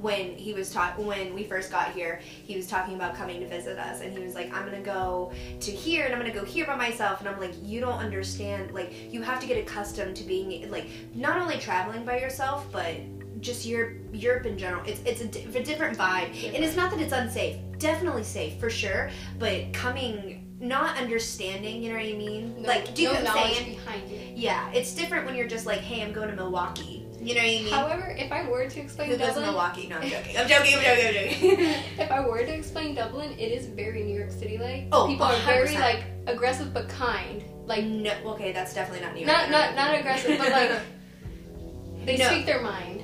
when 0.00 0.34
he 0.36 0.52
was 0.52 0.72
taught 0.72 0.98
when 0.98 1.34
we 1.34 1.44
first 1.44 1.70
got 1.70 1.92
here 1.92 2.20
he 2.44 2.56
was 2.56 2.66
talking 2.66 2.94
about 2.94 3.14
coming 3.14 3.40
to 3.40 3.46
visit 3.46 3.78
us 3.78 4.00
and 4.00 4.16
he 4.16 4.22
was 4.22 4.34
like 4.34 4.52
i'm 4.54 4.64
gonna 4.64 4.80
go 4.80 5.32
to 5.60 5.70
here 5.70 6.04
and 6.04 6.14
i'm 6.14 6.20
gonna 6.20 6.32
go 6.32 6.44
here 6.44 6.66
by 6.66 6.76
myself 6.76 7.20
and 7.20 7.28
i'm 7.28 7.38
like 7.40 7.54
you 7.62 7.80
don't 7.80 7.98
understand 7.98 8.72
like 8.72 8.92
you 9.12 9.22
have 9.22 9.40
to 9.40 9.46
get 9.46 9.56
accustomed 9.58 10.16
to 10.16 10.24
being 10.24 10.70
like 10.70 10.86
not 11.14 11.40
only 11.40 11.58
traveling 11.58 12.04
by 12.04 12.18
yourself 12.18 12.66
but 12.72 12.96
just 13.40 13.64
Europe, 13.64 13.96
Europe 14.12 14.44
in 14.44 14.58
general. 14.58 14.82
It's 14.86 15.00
it's 15.06 15.22
a, 15.22 15.26
di- 15.26 15.58
a 15.58 15.64
different 15.64 15.96
vibe, 15.96 16.26
and 16.54 16.62
it's 16.62 16.76
not 16.76 16.90
that 16.90 17.00
it's 17.00 17.14
unsafe. 17.14 17.56
Definitely 17.78 18.24
safe 18.24 18.60
for 18.60 18.68
sure, 18.68 19.10
but 19.38 19.72
coming 19.72 20.46
not 20.60 20.98
understanding, 20.98 21.82
you 21.82 21.88
know 21.88 21.96
what 21.96 22.04
I 22.04 22.12
mean? 22.12 22.62
No, 22.62 22.68
like, 22.68 22.94
do 22.94 23.02
you 23.02 23.08
no 23.08 23.14
know 23.14 23.24
what 23.24 23.36
I'm 23.36 23.54
saying? 23.54 23.74
behind 23.76 24.10
it. 24.10 24.36
Yeah, 24.36 24.70
it's 24.72 24.94
different 24.94 25.24
when 25.24 25.34
you're 25.34 25.48
just 25.48 25.64
like, 25.64 25.80
hey, 25.80 26.02
I'm 26.02 26.12
going 26.12 26.28
to 26.28 26.36
Milwaukee. 26.36 26.99
You 27.22 27.34
know 27.34 27.40
what 27.40 27.46
I 27.46 27.50
mean? 27.52 27.68
However, 27.68 28.16
if 28.18 28.32
I 28.32 28.48
were 28.48 28.66
to 28.68 28.80
explain 28.80 29.10
Who 29.10 29.18
Dublin, 29.18 29.44
Milwaukee? 29.44 29.86
No, 29.88 29.96
I'm 30.00 30.08
joking. 30.08 30.36
I'm 30.38 30.48
joking. 30.48 30.74
I'm 30.74 30.82
joking. 30.82 31.06
I'm 31.06 31.14
joking. 31.40 31.74
if 31.98 32.10
I 32.10 32.20
were 32.26 32.38
to 32.38 32.54
explain 32.54 32.94
Dublin, 32.94 33.32
it 33.38 33.52
is 33.52 33.66
very 33.66 34.04
New 34.04 34.18
York 34.18 34.30
City 34.30 34.56
like. 34.56 34.86
Oh, 34.90 35.06
people 35.06 35.26
are 35.26 35.36
very 35.44 35.74
like 35.76 36.04
aggressive 36.26 36.72
but 36.72 36.88
kind. 36.88 37.44
Like 37.66 37.84
no, 37.84 38.12
okay, 38.32 38.52
that's 38.52 38.72
definitely 38.74 39.04
not 39.04 39.14
New 39.14 39.20
York. 39.26 39.32
not 39.32 39.50
not 39.50 39.74
not 39.76 39.94
aggressive, 39.98 40.38
but 40.38 40.50
like 40.50 40.70
they 42.06 42.16
No. 42.16 42.26
speak 42.28 42.46
their 42.46 42.62
mind. 42.62 42.99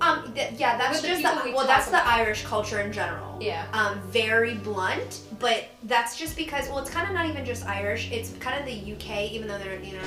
Um, 0.00 0.32
th- 0.34 0.52
yeah, 0.58 0.76
that's 0.78 1.02
just 1.02 1.22
the, 1.22 1.40
we 1.44 1.52
well, 1.52 1.66
that's 1.66 1.90
the. 1.90 2.06
Irish 2.06 2.44
culture 2.44 2.80
in 2.80 2.92
general. 2.92 3.36
Yeah. 3.40 3.64
um, 3.72 4.00
very 4.08 4.54
blunt, 4.54 5.20
but 5.38 5.64
that's 5.84 6.16
just 6.16 6.36
because 6.36 6.68
well, 6.68 6.78
it's 6.78 6.90
kind 6.90 7.06
of 7.08 7.14
not 7.14 7.26
even 7.26 7.44
just 7.44 7.66
Irish. 7.66 8.10
It's 8.10 8.30
kind 8.40 8.58
of 8.58 8.66
the 8.66 8.92
UK, 8.94 9.30
even 9.32 9.48
though 9.48 9.58
they're 9.58 9.80
you 9.80 9.92
know 9.94 10.02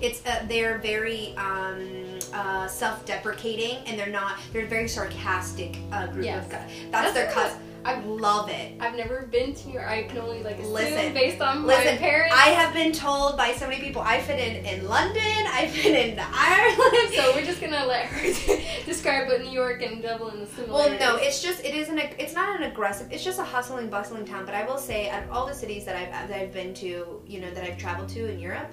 it's 0.00 0.24
uh, 0.26 0.44
they're 0.48 0.78
very 0.78 1.34
um, 1.36 2.18
uh, 2.32 2.66
self-deprecating 2.66 3.76
and 3.86 3.98
they're 3.98 4.06
not 4.08 4.38
they're 4.52 4.64
a 4.64 4.68
very 4.68 4.88
sarcastic 4.88 5.78
uh, 5.92 6.06
group 6.08 6.24
Yes. 6.24 6.44
of 6.46 6.52
guys. 6.52 6.70
That's, 6.90 7.12
That's 7.12 7.14
their 7.14 7.30
cus. 7.32 7.56
I 7.86 8.00
love 8.00 8.48
it. 8.48 8.72
I've 8.80 8.96
never 8.96 9.22
been 9.30 9.54
to 9.54 9.68
New 9.68 9.74
York. 9.74 9.86
I 9.86 10.02
can 10.02 10.18
only 10.18 10.42
like 10.42 10.58
Listen, 10.58 11.14
based 11.14 11.40
on 11.40 11.64
Listen, 11.64 11.94
my 11.94 11.96
parents. 11.96 12.34
I 12.36 12.48
have 12.48 12.74
been 12.74 12.92
told 12.92 13.36
by 13.36 13.52
so 13.52 13.68
many 13.68 13.80
people. 13.80 14.02
I've 14.02 14.26
been 14.26 14.40
in, 14.40 14.66
in 14.66 14.88
London. 14.88 15.22
I've 15.22 15.72
been 15.72 15.94
in 15.94 16.18
Ireland. 16.18 17.14
so 17.14 17.32
we're 17.36 17.44
just 17.44 17.60
gonna 17.60 17.86
let 17.86 18.06
her 18.06 18.56
describe 18.84 19.28
what 19.28 19.40
New 19.40 19.52
York 19.52 19.82
and 19.82 20.02
Dublin 20.02 20.38
is 20.40 20.48
similar. 20.50 20.72
Well, 20.72 20.98
no, 20.98 21.16
it's 21.16 21.40
just 21.40 21.64
it 21.64 21.76
isn't. 21.76 21.96
It's 22.18 22.34
not 22.34 22.60
an 22.60 22.68
aggressive. 22.68 23.12
It's 23.12 23.22
just 23.22 23.38
a 23.38 23.44
hustling, 23.44 23.88
bustling 23.88 24.24
town. 24.24 24.46
But 24.46 24.56
I 24.56 24.66
will 24.66 24.78
say, 24.78 25.08
out 25.08 25.22
of 25.22 25.30
all 25.30 25.46
the 25.46 25.54
cities 25.54 25.84
that 25.84 25.94
I've 25.94 26.28
that 26.28 26.40
I've 26.40 26.52
been 26.52 26.74
to, 26.74 27.22
you 27.24 27.40
know, 27.40 27.50
that 27.52 27.62
I've 27.62 27.78
traveled 27.78 28.08
to 28.10 28.28
in 28.28 28.40
Europe, 28.40 28.70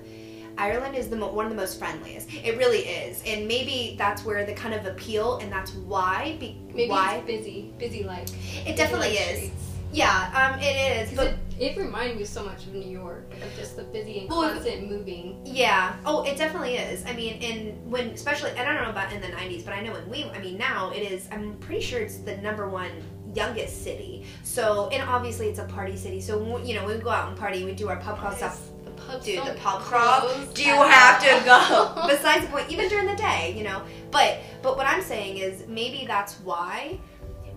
Ireland 0.58 0.96
is 0.96 1.10
the 1.10 1.16
mo- 1.16 1.32
one 1.32 1.46
of 1.46 1.52
the 1.52 1.58
most 1.58 1.80
friendliest. 1.80 2.32
It 2.34 2.58
really 2.58 2.80
is, 2.80 3.24
and 3.26 3.48
maybe 3.48 3.96
that's 3.98 4.24
where 4.24 4.46
the 4.46 4.54
kind 4.54 4.74
of 4.74 4.86
appeal, 4.86 5.38
and 5.38 5.52
that's 5.52 5.74
why. 5.74 6.38
Be, 6.40 6.58
maybe 6.74 6.90
why 6.90 7.16
it's 7.16 7.28
busy, 7.28 7.74
busy 7.78 8.04
like. 8.04 8.28
it 8.68 8.76
definitely 8.76 9.10
is. 9.10 9.38
streets. 9.38 9.70
Yeah, 9.92 10.54
um, 10.54 10.60
it 10.60 11.10
is. 11.10 11.16
But 11.16 11.28
it, 11.28 11.38
it 11.60 11.78
reminded 11.78 12.18
me 12.18 12.26
so 12.26 12.44
much 12.44 12.66
of 12.66 12.74
New 12.74 12.90
York, 12.90 13.32
of 13.32 13.56
just 13.56 13.76
the 13.76 13.84
busy 13.84 14.22
and 14.22 14.30
Well, 14.30 14.52
constant 14.52 14.90
moving. 14.90 15.40
Yeah. 15.46 15.96
Oh, 16.06 16.24
it 16.24 16.36
definitely 16.36 16.76
is. 16.76 17.06
I 17.06 17.14
mean, 17.14 17.36
in 17.36 17.90
when 17.90 18.08
especially 18.10 18.52
I 18.52 18.66
don't 18.66 18.84
know 18.84 18.90
about 18.90 19.14
in 19.14 19.22
the 19.22 19.28
'90s, 19.28 19.64
but 19.64 19.74
I 19.74 19.82
know 19.82 19.94
when 19.94 20.10
we. 20.10 20.24
I 20.26 20.40
mean, 20.40 20.58
now 20.58 20.92
it 20.92 21.12
is. 21.12 21.28
I'm 21.32 21.56
pretty 21.58 21.82
sure 21.82 22.02
it's 22.02 22.18
the 22.18 22.38
number 22.38 22.68
one 22.68 22.90
youngest 23.36 23.84
city. 23.84 24.26
So, 24.44 24.90
and 24.90 25.08
obviously 25.08 25.48
it's 25.48 25.60
a 25.60 25.66
party 25.66 25.96
city. 25.98 26.22
So, 26.22 26.60
you 26.60 26.76
know, 26.76 26.86
we 26.86 26.96
go 26.96 27.10
out 27.10 27.30
and 27.30 27.38
party. 27.38 27.66
We 27.66 27.74
do 27.74 27.90
our 27.90 27.98
pub 27.98 28.20
crawl 28.20 28.34
stuff. 28.34 28.70
Pubs 29.08 29.26
Dude, 29.26 29.46
the 29.46 29.54
pub 29.54 29.82
crawl. 29.82 30.30
Do 30.54 30.64
you 30.64 30.76
have 30.76 31.20
to 31.22 31.46
go? 31.46 32.08
Besides 32.08 32.46
the 32.46 32.52
point, 32.52 32.70
even 32.70 32.90
during 32.90 33.08
the 33.08 33.16
day, 33.16 33.54
you 33.58 33.64
know. 33.64 33.84
But 34.12 34.40
but 34.62 34.78
what 34.78 34.88
I'm 34.88 35.02
saying 35.02 35.38
is 35.38 35.68
maybe 35.68 36.06
that's 36.08 36.36
why. 36.40 37.00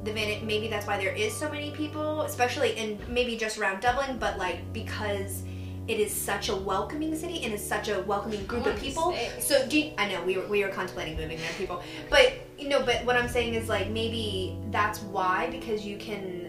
The 0.04 0.12
minute 0.12 0.44
maybe 0.44 0.68
that's 0.68 0.86
why 0.86 0.98
there 0.98 1.12
is 1.12 1.34
so 1.34 1.50
many 1.50 1.72
people, 1.72 2.22
especially 2.22 2.76
in 2.76 2.98
maybe 3.08 3.36
just 3.36 3.58
around 3.58 3.80
Dublin, 3.80 4.18
but 4.18 4.38
like 4.38 4.72
because 4.72 5.42
it 5.88 5.98
is 6.00 6.12
such 6.12 6.48
a 6.48 6.54
welcoming 6.54 7.14
city 7.16 7.44
and 7.44 7.54
is 7.54 7.64
such 7.64 7.88
a 7.88 8.00
welcoming 8.02 8.44
group 8.46 8.66
of 8.66 8.76
people. 8.78 9.16
So 9.40 9.66
do 9.68 9.80
you, 9.80 9.92
I 9.98 10.08
know 10.08 10.22
we 10.24 10.36
were 10.36 10.46
we 10.46 10.62
were 10.64 10.70
contemplating 10.70 11.16
moving 11.16 11.38
there, 11.38 11.50
people, 11.58 11.82
but 12.10 12.34
you 12.58 12.68
know, 12.68 12.82
but 12.84 13.04
what 13.04 13.16
I'm 13.16 13.28
saying 13.28 13.54
is 13.54 13.68
like 13.68 13.90
maybe 13.90 14.56
that's 14.70 15.00
why 15.00 15.48
because 15.50 15.84
you 15.84 15.96
can. 15.96 16.45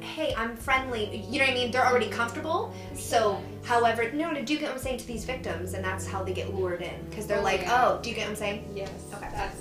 Hey, 0.00 0.34
I'm 0.36 0.56
friendly. 0.56 1.24
You 1.28 1.38
know 1.38 1.44
what 1.46 1.52
I 1.52 1.54
mean? 1.54 1.70
They're 1.70 1.86
already 1.86 2.08
comfortable. 2.08 2.74
So, 2.94 3.42
however, 3.64 4.10
no, 4.12 4.32
do 4.34 4.52
you 4.52 4.58
get 4.58 4.68
what 4.68 4.76
I'm 4.76 4.82
saying 4.82 4.98
to 4.98 5.06
these 5.06 5.24
victims? 5.24 5.74
And 5.74 5.84
that's 5.84 6.06
how 6.06 6.22
they 6.22 6.32
get 6.32 6.54
lured 6.54 6.82
in 6.82 7.04
because 7.08 7.26
they're 7.26 7.38
Oh, 7.40 7.42
like, 7.42 7.62
yeah. 7.62 7.86
oh, 7.88 8.00
do 8.02 8.08
you 8.10 8.14
get 8.16 8.24
what 8.24 8.30
I'm 8.30 8.36
saying? 8.36 8.72
Yes. 8.74 8.90
Okay. 9.14 9.28
That's 9.32 9.56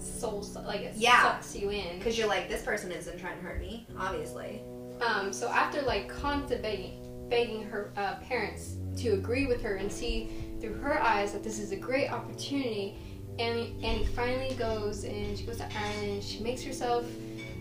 soul 0.00 0.44
like 0.66 0.80
it 0.82 0.94
Yeah. 0.96 1.22
sucks 1.22 1.56
you 1.56 1.70
in. 1.70 1.98
Because 1.98 2.16
you're 2.16 2.28
like, 2.28 2.48
this 2.48 2.62
person 2.62 2.92
isn't 2.92 3.18
trying 3.18 3.38
to 3.38 3.42
hurt 3.44 3.60
me, 3.60 3.86
obviously. 3.98 4.62
Um, 5.00 5.32
so 5.32 5.48
after 5.48 5.82
like 5.82 6.08
constantly 6.08 6.58
begging, 6.62 7.28
begging 7.28 7.62
her 7.64 7.92
uh, 7.96 8.16
parents 8.16 8.76
to 8.98 9.10
agree 9.14 9.46
with 9.46 9.62
her 9.62 9.76
and 9.76 9.90
see 9.90 10.30
through 10.60 10.74
her 10.74 11.02
eyes 11.02 11.32
that 11.32 11.42
this 11.42 11.58
is 11.58 11.72
a 11.72 11.76
great 11.76 12.08
opportunity, 12.08 12.96
Annie, 13.38 13.74
Annie 13.82 14.06
finally 14.06 14.54
goes 14.54 15.04
and 15.04 15.36
she 15.36 15.44
goes 15.44 15.56
to 15.56 15.68
Ireland. 15.76 16.22
She 16.22 16.40
makes 16.40 16.62
herself 16.62 17.04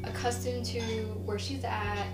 accustomed 0.03 0.65
to 0.65 0.81
where 1.25 1.39
she's 1.39 1.63
at. 1.63 2.07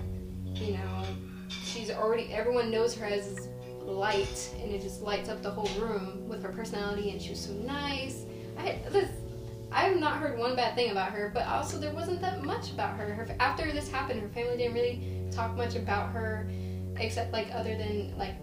You 0.45 0.73
know, 0.73 1.03
she's 1.49 1.91
already 1.91 2.31
everyone 2.33 2.71
knows 2.71 2.95
her 2.95 3.05
as 3.05 3.47
light, 3.81 4.53
and 4.61 4.71
it 4.71 4.81
just 4.81 5.01
lights 5.01 5.29
up 5.29 5.41
the 5.41 5.51
whole 5.51 5.69
room 5.81 6.27
with 6.27 6.43
her 6.43 6.49
personality. 6.49 7.11
And 7.11 7.21
she 7.21 7.31
was 7.31 7.39
so 7.39 7.53
nice, 7.53 8.25
I 8.57 8.79
this, 8.89 9.09
I 9.71 9.81
have 9.81 9.99
not 9.99 10.17
heard 10.17 10.37
one 10.39 10.55
bad 10.55 10.75
thing 10.75 10.91
about 10.91 11.11
her, 11.11 11.31
but 11.33 11.45
also 11.47 11.77
there 11.77 11.93
wasn't 11.93 12.21
that 12.21 12.43
much 12.43 12.71
about 12.71 12.97
her. 12.97 13.13
her. 13.13 13.35
After 13.39 13.71
this 13.71 13.89
happened, 13.89 14.21
her 14.21 14.29
family 14.29 14.57
didn't 14.57 14.73
really 14.73 15.27
talk 15.31 15.55
much 15.55 15.75
about 15.75 16.11
her, 16.11 16.49
except 16.97 17.31
like 17.31 17.49
other 17.53 17.77
than 17.77 18.17
like 18.17 18.35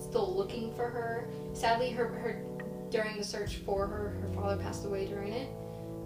still 0.00 0.34
looking 0.34 0.74
for 0.74 0.88
her. 0.88 1.28
Sadly, 1.52 1.90
her 1.90 2.06
her 2.08 2.42
during 2.90 3.18
the 3.18 3.24
search 3.24 3.56
for 3.56 3.86
her, 3.86 4.16
her 4.22 4.28
father 4.34 4.56
passed 4.62 4.84
away 4.84 5.06
during 5.06 5.32
it. 5.32 5.48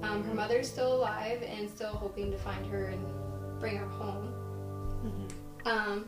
Um, 0.02 0.25
her 0.25 0.35
mother's 0.35 0.68
still 0.71 0.94
alive 0.94 1.42
and 1.42 1.68
still 1.71 1.88
hoping 1.94 2.30
to 2.32 2.38
find 2.38 2.66
her 2.66 2.87
and 2.87 3.61
bring 3.61 3.76
her 3.76 3.87
home. 3.87 4.35
Um, 5.64 6.06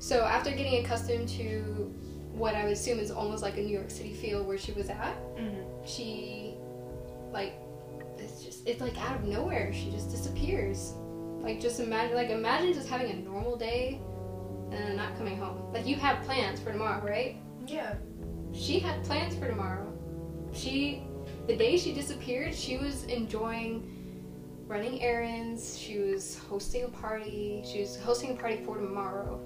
so 0.00 0.24
after 0.24 0.50
getting 0.50 0.84
accustomed 0.84 1.28
to 1.30 1.94
what 2.32 2.54
I 2.54 2.64
would 2.64 2.72
assume 2.72 2.98
is 2.98 3.10
almost 3.10 3.42
like 3.42 3.56
a 3.56 3.60
New 3.60 3.76
York 3.76 3.90
City 3.90 4.12
feel 4.14 4.42
where 4.44 4.58
she 4.58 4.72
was 4.72 4.88
at, 4.90 5.16
Mhm. 5.36 5.64
she 5.86 6.54
like 7.32 7.54
it's 8.18 8.42
just 8.44 8.66
it's 8.66 8.80
like 8.80 8.98
out 9.00 9.16
of 9.16 9.24
nowhere 9.24 9.72
she 9.72 9.90
just 9.90 10.10
disappears. 10.10 10.94
Like 11.40 11.60
just 11.60 11.78
imagine 11.80 12.16
like 12.16 12.30
imagine 12.30 12.72
just 12.72 12.88
having 12.88 13.10
a 13.10 13.16
normal 13.16 13.56
day 13.56 14.00
and 14.72 14.96
not 14.96 15.16
coming 15.16 15.36
home. 15.36 15.72
Like 15.72 15.86
you 15.86 15.94
have 15.96 16.24
plans 16.24 16.58
for 16.60 16.72
tomorrow, 16.72 17.04
right? 17.06 17.36
Yeah. 17.66 17.94
She 18.52 18.78
had 18.80 19.04
plans 19.04 19.34
for 19.36 19.46
tomorrow. 19.46 19.92
She 20.52 21.02
the 21.48 21.56
day 21.56 21.76
she 21.76 21.92
disappeared, 21.92 22.54
she 22.54 22.76
was 22.76 23.04
enjoying 23.04 23.94
running 24.66 25.02
errands, 25.02 25.76
she 25.76 25.98
was 25.98 26.38
hosting 26.48 26.84
a 26.84 26.88
party, 26.88 27.64
she 27.66 27.80
was 27.80 27.96
hosting 27.96 28.30
a 28.30 28.34
party 28.34 28.58
for 28.64 28.76
tomorrow. 28.76 29.40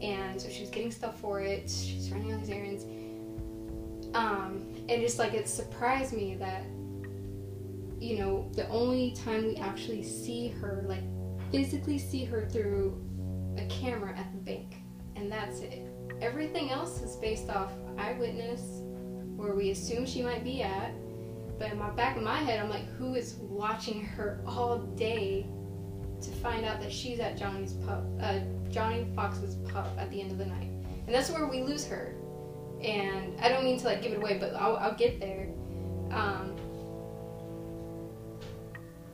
And 0.00 0.40
so 0.40 0.48
she 0.48 0.60
was 0.60 0.70
getting 0.70 0.92
stuff 0.92 1.18
for 1.18 1.40
it, 1.40 1.68
she's 1.68 2.10
running 2.12 2.32
all 2.32 2.38
these 2.38 2.50
errands. 2.50 2.84
Um, 4.14 4.74
and 4.88 5.02
just 5.02 5.18
like 5.18 5.34
it 5.34 5.48
surprised 5.48 6.12
me 6.12 6.36
that 6.36 6.64
you 8.00 8.18
know, 8.18 8.48
the 8.54 8.68
only 8.68 9.12
time 9.12 9.44
we 9.46 9.56
actually 9.56 10.02
see 10.02 10.48
her, 10.48 10.84
like 10.86 11.02
physically 11.50 11.98
see 11.98 12.24
her 12.24 12.48
through 12.48 13.00
a 13.56 13.66
camera 13.66 14.16
at 14.16 14.30
the 14.32 14.38
bank. 14.38 14.76
And 15.16 15.30
that's 15.30 15.60
it. 15.60 15.90
Everything 16.20 16.70
else 16.70 17.02
is 17.02 17.16
based 17.16 17.48
off 17.48 17.72
eyewitness, 17.96 18.77
where 19.38 19.54
we 19.54 19.70
assume 19.70 20.04
she 20.04 20.20
might 20.20 20.42
be 20.42 20.62
at. 20.62 20.92
But 21.58 21.72
in 21.72 21.78
my 21.78 21.90
back 21.90 22.16
of 22.16 22.22
my 22.22 22.38
head, 22.38 22.60
I'm 22.60 22.68
like, 22.68 22.86
who 22.96 23.14
is 23.14 23.36
watching 23.40 24.04
her 24.04 24.40
all 24.46 24.78
day 24.78 25.46
to 26.20 26.30
find 26.42 26.64
out 26.64 26.80
that 26.80 26.92
she's 26.92 27.20
at 27.20 27.38
Johnny's 27.38 27.72
pub, 27.72 28.04
uh, 28.20 28.40
Johnnie 28.68 29.06
Fox's 29.14 29.54
pub 29.72 29.86
at 29.96 30.10
the 30.10 30.20
end 30.20 30.32
of 30.32 30.38
the 30.38 30.46
night? 30.46 30.70
And 31.06 31.14
that's 31.14 31.30
where 31.30 31.46
we 31.46 31.62
lose 31.62 31.86
her. 31.86 32.14
And 32.82 33.40
I 33.40 33.48
don't 33.48 33.64
mean 33.64 33.78
to 33.78 33.86
like 33.86 34.02
give 34.02 34.12
it 34.12 34.18
away, 34.18 34.38
but 34.38 34.54
I'll, 34.54 34.76
I'll 34.76 34.94
get 34.94 35.20
there. 35.20 35.48
Um, 36.10 36.56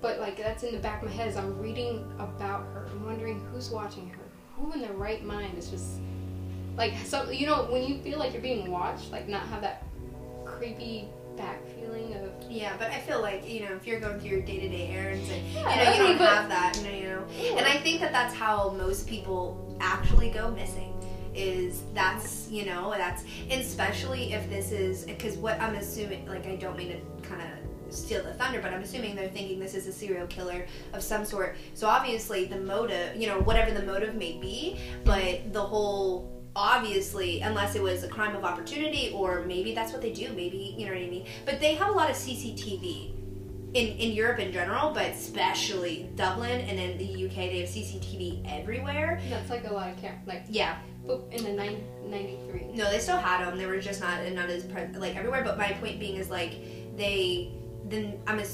but 0.00 0.20
like 0.20 0.36
that's 0.36 0.62
in 0.62 0.74
the 0.74 0.80
back 0.80 1.02
of 1.02 1.08
my 1.08 1.14
head 1.14 1.28
as 1.28 1.36
I'm 1.36 1.58
reading 1.58 2.10
about 2.18 2.64
her. 2.72 2.88
I'm 2.90 3.06
wondering 3.06 3.40
who's 3.52 3.70
watching 3.70 4.08
her. 4.10 4.22
Who 4.56 4.72
in 4.72 4.80
their 4.80 4.92
right 4.92 5.24
mind 5.24 5.56
is 5.58 5.70
just 5.70 5.98
like 6.76 6.94
so 7.04 7.30
you 7.30 7.46
know 7.46 7.64
when 7.70 7.84
you 7.84 7.98
feel 8.02 8.18
like 8.18 8.32
you're 8.32 8.42
being 8.42 8.70
watched, 8.70 9.10
like 9.12 9.28
not 9.28 9.46
have 9.48 9.62
that 9.62 9.84
creepy 10.64 11.08
back 11.36 11.60
feeling 11.76 12.14
of 12.14 12.32
Yeah, 12.48 12.74
but 12.78 12.90
I 12.90 13.00
feel 13.00 13.20
like 13.20 13.48
you 13.48 13.60
know 13.60 13.74
if 13.74 13.86
you're 13.86 14.00
going 14.00 14.18
through 14.18 14.30
your 14.30 14.40
day 14.40 14.60
to 14.60 14.68
day 14.68 14.88
errands 14.88 15.28
and 15.28 15.46
Yeah, 15.52 15.92
you 15.92 16.02
know 16.02 16.10
you 16.10 16.18
don't 16.18 16.26
have 16.26 16.48
that, 16.48 16.76
you 16.76 16.84
know, 16.84 16.96
you 16.96 17.04
know. 17.04 17.58
And 17.58 17.66
I 17.66 17.76
think 17.78 18.00
that 18.00 18.12
that's 18.12 18.34
how 18.34 18.70
most 18.70 19.06
people 19.06 19.76
actually 19.80 20.30
go 20.30 20.50
missing. 20.50 20.92
Is 21.34 21.82
that's 21.92 22.48
you 22.48 22.64
know 22.64 22.94
that's 22.96 23.24
especially 23.50 24.32
if 24.32 24.48
this 24.48 24.70
is 24.70 25.04
because 25.04 25.36
what 25.36 25.60
I'm 25.60 25.74
assuming 25.74 26.26
like 26.26 26.46
I 26.46 26.56
don't 26.56 26.78
mean 26.78 26.88
to 26.88 27.28
kind 27.28 27.42
of 27.42 27.94
steal 27.94 28.22
the 28.22 28.32
thunder, 28.34 28.60
but 28.62 28.72
I'm 28.72 28.82
assuming 28.82 29.14
they're 29.16 29.28
thinking 29.28 29.58
this 29.58 29.74
is 29.74 29.86
a 29.86 29.92
serial 29.92 30.26
killer 30.28 30.66
of 30.92 31.02
some 31.02 31.24
sort. 31.24 31.56
So 31.74 31.88
obviously 31.88 32.44
the 32.46 32.58
motive, 32.58 33.16
you 33.16 33.26
know, 33.26 33.40
whatever 33.40 33.72
the 33.72 33.84
motive 33.84 34.14
may 34.14 34.38
be, 34.38 34.78
but 35.04 35.52
the 35.52 35.60
whole 35.60 36.34
obviously 36.56 37.40
unless 37.40 37.74
it 37.74 37.82
was 37.82 38.04
a 38.04 38.08
crime 38.08 38.36
of 38.36 38.44
opportunity 38.44 39.10
or 39.14 39.42
maybe 39.44 39.74
that's 39.74 39.92
what 39.92 40.00
they 40.00 40.12
do 40.12 40.28
maybe 40.34 40.74
you 40.78 40.86
know 40.86 40.92
what 40.92 41.02
i 41.02 41.06
mean 41.06 41.26
but 41.44 41.60
they 41.60 41.74
have 41.74 41.88
a 41.88 41.92
lot 41.92 42.08
of 42.08 42.16
cctv 42.16 43.10
in, 43.74 43.88
in 43.98 44.12
Europe 44.12 44.38
in 44.38 44.52
general, 44.52 44.92
but 44.92 45.06
especially 45.06 46.08
Dublin 46.14 46.60
and 46.60 46.78
then 46.78 46.96
the 46.96 47.26
UK, 47.26 47.34
they 47.34 47.58
have 47.58 47.68
CCTV 47.68 48.40
everywhere. 48.48 49.20
that's 49.28 49.50
like 49.50 49.68
a 49.68 49.72
lot 49.74 49.90
of 49.90 49.96
cam 50.00 50.14
like 50.26 50.44
Yeah, 50.48 50.76
in 51.32 51.42
the 51.42 51.52
nine, 51.52 51.82
93. 52.06 52.68
no, 52.74 52.88
they 52.88 53.00
still 53.00 53.16
had 53.16 53.44
them. 53.44 53.58
They 53.58 53.66
were 53.66 53.80
just 53.80 54.00
not 54.00 54.22
not 54.32 54.48
as 54.48 54.64
pre- 54.64 54.86
like 54.96 55.16
everywhere. 55.16 55.42
But 55.42 55.58
my 55.58 55.72
point 55.72 55.98
being 55.98 56.16
is 56.16 56.30
like 56.30 56.52
they 56.96 57.50
then 57.86 58.20
I'm 58.28 58.38
as 58.38 58.48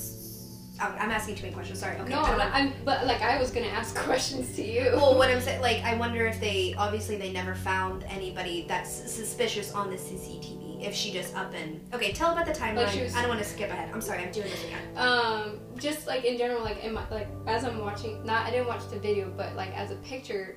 I'm 0.81 0.93
I'm 0.99 1.11
asking 1.11 1.35
too 1.37 1.43
many 1.43 1.55
questions. 1.55 1.79
Sorry. 1.81 1.97
Okay. 1.99 2.11
no, 2.11 2.21
I 2.21 2.51
I'm, 2.53 2.73
but 2.85 3.07
like 3.07 3.21
I 3.23 3.39
was 3.39 3.51
gonna 3.51 3.67
ask 3.67 3.95
questions 4.09 4.55
to 4.57 4.63
you. 4.63 4.91
well, 4.95 5.17
what 5.17 5.31
I'm 5.31 5.41
saying, 5.41 5.61
like, 5.61 5.83
I 5.85 5.95
wonder 5.95 6.27
if 6.27 6.41
they 6.41 6.75
obviously 6.79 7.17
they 7.17 7.33
never 7.33 7.55
found 7.55 8.05
anybody 8.09 8.65
that's 8.69 8.91
suspicious 8.91 9.73
on 9.73 9.91
the 9.91 9.97
CCTV. 9.97 10.69
If 10.87 10.95
she 10.95 11.13
just 11.13 11.37
up 11.37 11.53
and 11.55 11.79
okay, 11.93 12.13
tell 12.13 12.33
about 12.33 12.47
the 12.47 12.53
timeline. 12.53 12.87
Like 12.87 13.15
I 13.15 13.21
don't 13.21 13.29
want 13.29 13.41
to 13.43 13.47
skip 13.47 13.69
ahead. 13.71 13.91
I'm 13.93 14.01
sorry, 14.01 14.23
I'm 14.25 14.33
doing 14.33 14.49
this 14.49 14.65
again. 14.65 14.81
um 14.97 15.61
just 15.77 16.07
like 16.07 16.25
in 16.25 16.37
general 16.39 16.63
like 16.63 16.83
in 16.85 16.93
my, 16.93 17.09
like 17.11 17.29
as 17.47 17.65
i'm 17.65 17.79
watching 17.79 18.23
not 18.25 18.45
i 18.47 18.51
didn't 18.51 18.67
watch 18.67 18.87
the 18.91 18.99
video 18.99 19.33
but 19.35 19.55
like 19.57 19.75
as 19.75 19.91
a 19.91 19.97
picture 19.97 20.57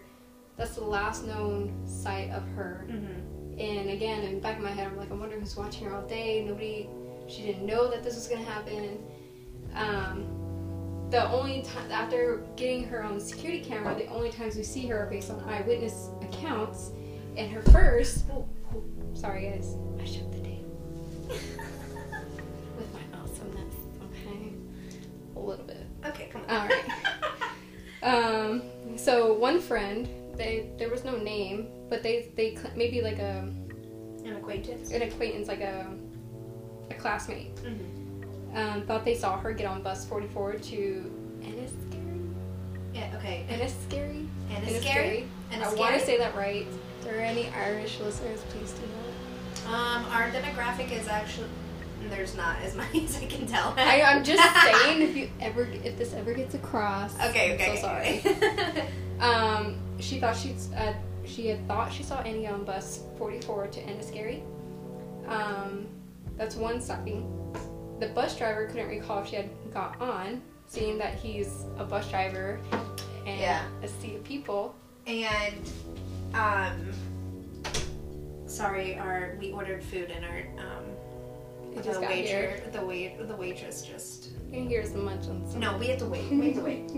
that's 0.58 0.76
the 0.76 0.84
last 0.84 1.26
known 1.26 1.72
sight 1.88 2.30
of 2.32 2.44
her 2.56 2.86
Mm-hmm. 2.90 3.60
and 3.60 3.90
again 3.90 4.24
in 4.24 4.36
the 4.36 4.42
back 4.42 4.58
of 4.58 4.64
my 4.64 4.72
head 4.72 4.88
i'm 4.88 4.98
like 4.98 5.10
i'm 5.12 5.20
wondering 5.22 5.40
who's 5.42 5.56
watching 5.56 5.86
her 5.88 5.96
all 5.96 6.06
day 6.08 6.44
nobody 6.46 6.90
she 7.28 7.42
didn't 7.44 7.66
know 7.66 7.90
that 7.90 8.04
this 8.04 8.16
was 8.16 8.28
going 8.28 8.44
to 8.44 8.52
happen 8.52 9.00
um 9.76 10.30
the 11.10 11.30
only 11.30 11.62
time 11.62 11.92
after 11.92 12.44
getting 12.56 12.84
her 12.86 13.04
on 13.04 13.16
the 13.16 13.22
security 13.24 13.64
camera 13.64 13.96
the 13.96 14.08
only 14.08 14.32
times 14.32 14.56
we 14.56 14.64
see 14.64 14.88
her 14.88 14.98
are 15.06 15.10
based 15.10 15.30
on 15.30 15.40
eyewitness 15.50 16.10
accounts. 16.22 16.92
And 17.38 17.52
her 17.52 17.62
first 17.72 18.26
oh, 18.32 18.48
oh, 18.76 18.84
sorry 19.14 19.50
guys. 19.50 19.76
I 20.00 20.06
shook 20.06 20.32
the 20.32 20.40
tape 20.40 20.66
with 21.28 22.94
my 22.94 23.20
awesomeness 23.20 23.74
okay. 24.12 24.54
A 25.36 25.40
little 25.40 25.66
bit. 25.66 25.86
Okay, 26.06 26.30
come 26.32 26.42
on. 26.48 26.50
all 26.62 26.68
right. 26.68 26.86
Um, 28.04 28.64
so 28.98 29.34
one 29.34 29.62
friend, 29.62 30.10
they 30.36 30.70
there 30.78 30.90
was 30.90 31.06
no 31.06 31.16
name, 31.16 31.68
but 31.90 32.04
they 32.04 32.34
they 32.36 32.58
maybe 32.76 33.02
like 33.02 33.18
a 33.20 33.50
An 34.26 34.36
acquaintance. 34.36 34.92
an 34.92 35.04
acquaintance, 35.04 35.48
like 35.48 35.62
a 35.62 35.88
a 36.92 36.94
classmate, 36.96 37.56
Mm-hmm. 37.56 38.03
Um, 38.54 38.84
thought 38.86 39.04
they 39.06 39.16
saw 39.16 39.38
her 39.40 39.52
get 39.54 39.66
on 39.68 39.82
bus 39.82 40.06
44 40.06 40.54
to 40.54 41.12
Enniskerry. 41.42 42.34
Yeah. 42.94 43.14
Okay. 43.18 43.46
Enniskerry. 43.50 44.28
And 44.52 44.68
it's 44.68 44.82
scary. 44.86 45.28
And 45.52 45.64
I 45.64 45.74
want 45.74 45.96
to 45.96 46.00
say 46.06 46.18
that 46.20 46.36
right. 46.36 46.68
If 47.00 47.04
there 47.06 47.18
are 47.18 47.22
any 47.22 47.50
Irish 47.50 48.00
listeners, 48.00 48.42
please 48.50 48.72
do 48.74 48.82
know. 48.88 49.74
Um, 49.74 50.06
our 50.12 50.30
demographic 50.30 50.92
is 50.92 51.08
actually 51.08 51.48
there's 52.10 52.36
not 52.36 52.58
as 52.62 52.76
many 52.78 53.06
as 53.06 53.16
I 53.18 53.26
can 53.26 53.48
tell. 53.48 53.74
I, 53.78 54.02
I'm 54.02 54.24
just 54.24 54.44
saying, 54.84 55.02
if 55.02 55.16
you 55.16 55.30
ever, 55.40 55.64
if 55.84 55.98
this 55.98 56.14
ever 56.14 56.34
gets 56.34 56.54
across, 56.54 57.16
Okay. 57.30 57.50
I'm 57.54 57.56
Okay. 57.56 57.76
so 57.78 57.82
sorry. 57.82 58.22
okay. 58.26 58.88
Um, 59.20 59.78
she 60.00 60.20
thought 60.20 60.36
she'd 60.36 60.58
uh, 60.76 60.92
she 61.24 61.48
had 61.48 61.66
thought 61.66 61.94
she 61.94 62.04
saw 62.04 62.20
Annie 62.22 62.46
on 62.46 62.66
bus 62.66 63.04
44 63.18 63.68
to 63.68 63.80
Enniskerry. 63.84 64.42
Um, 65.28 65.88
that's 66.36 66.56
one 66.58 66.82
sighting. 66.82 67.24
The 68.00 68.08
bus 68.08 68.38
driver 68.38 68.66
couldn't 68.68 68.88
recall 68.90 69.22
if 69.24 69.30
she 69.30 69.36
had 69.38 69.50
got 69.74 70.00
on, 70.02 70.42
seeing 70.68 70.98
that 70.98 71.16
he's 71.16 71.66
a 71.78 71.84
bus 71.86 72.10
driver 72.10 72.60
and 73.26 73.40
Yeah. 73.40 73.64
a 73.82 73.88
sea 73.88 74.16
of 74.16 74.24
people. 74.24 74.76
and 75.08 75.70
um, 76.34 76.92
sorry, 78.48 78.98
our 78.98 79.36
we 79.40 79.52
ordered 79.52 79.84
food 79.84 80.12
and 80.12 80.26
our 80.26 80.40
um. 80.66 80.84
It 81.76 81.82
the 81.84 81.92
got 81.94 82.02
waiter, 82.10 82.62
the 82.72 82.86
wait, 82.86 83.28
the 83.28 83.36
waitress 83.36 83.82
just. 83.82 84.30
You 84.52 84.60
can 84.60 84.68
hear 84.70 84.86
some 84.86 85.06
munch 85.06 85.26
on. 85.28 85.60
No, 85.60 85.76
we 85.78 85.88
have 85.88 85.98
to 86.00 86.06
wait. 86.06 86.30
We 86.30 86.52
have 86.52 86.56
to 86.58 86.62
wait. 86.62 86.92